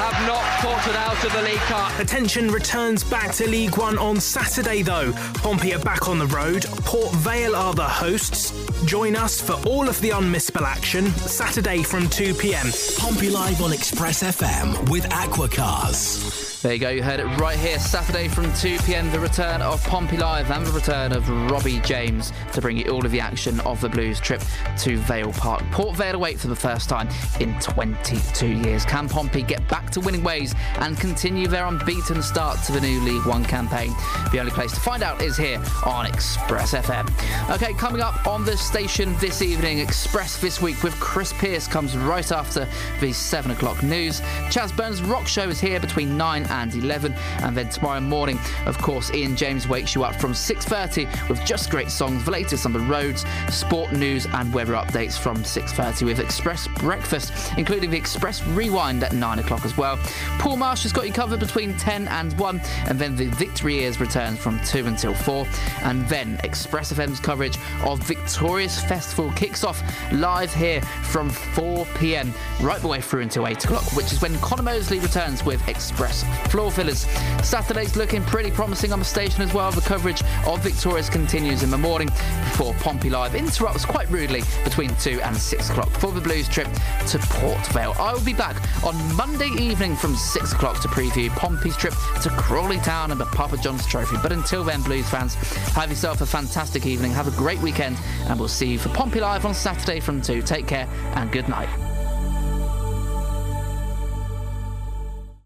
[0.00, 1.98] have not faltered out of the League Cup.
[1.98, 5.12] Attention returns back to League One on Saturday, though.
[5.34, 6.64] Pompey are back on the road.
[6.84, 8.52] Port Vale are the hosts.
[8.84, 12.68] Join us for all of the unmissable action Saturday from 2 pm.
[12.98, 16.43] Pompey Live on Express FM with Aquacars.
[16.64, 17.78] There you go, you heard it right here.
[17.78, 22.32] Saturday from 2 pm, the return of Pompey Live and the return of Robbie James
[22.54, 24.40] to bring you all of the action of the Blues trip
[24.78, 25.62] to Vale Park.
[25.72, 27.06] Port Vale await for the first time
[27.38, 28.86] in 22 years.
[28.86, 32.98] Can Pompey get back to winning ways and continue their unbeaten start to the new
[33.00, 33.92] League One campaign?
[34.32, 37.10] The only place to find out is here on Express FM.
[37.50, 41.94] Okay, coming up on the station this evening, Express this week with Chris Pierce comes
[41.94, 42.66] right after
[43.02, 44.22] the 7 o'clock news.
[44.48, 47.12] Chaz Burns' Rock Show is here between 9 and 11.
[47.42, 51.70] And then tomorrow morning, of course, Ian James wakes you up from 6.30 with just
[51.70, 56.20] great songs, the latest on the roads, sport news and weather updates from 6.30 with
[56.20, 59.98] Express Breakfast, including the Express Rewind at 9 o'clock as well.
[60.38, 64.00] Paul Marsh has got you covered between 10 and 1, and then the Victory Ears
[64.00, 65.46] returns from 2 until 4.
[65.82, 69.82] And then Express FM's coverage of Victorious Festival kicks off
[70.12, 74.36] live here from 4 pm, right the way through until 8 o'clock, which is when
[74.38, 77.06] Conor Mosley returns with Express floor fillers.
[77.42, 79.70] Saturday's looking pretty promising on the station as well.
[79.70, 82.08] The coverage of Victorious continues in the morning
[82.50, 86.68] before Pompey Live interrupts quite rudely between 2 and 6 o'clock for the Blues trip
[87.08, 87.94] to Port Vale.
[87.98, 92.30] I will be back on Monday evening from 6 o'clock to preview Pompey's trip to
[92.30, 94.16] Crawley Town and the Papa John's Trophy.
[94.22, 95.34] But until then, Blues fans,
[95.74, 97.12] have yourself a fantastic evening.
[97.12, 100.42] Have a great weekend, and we'll see you for Pompey Live on Saturday from 2.
[100.42, 101.83] Take care and good night.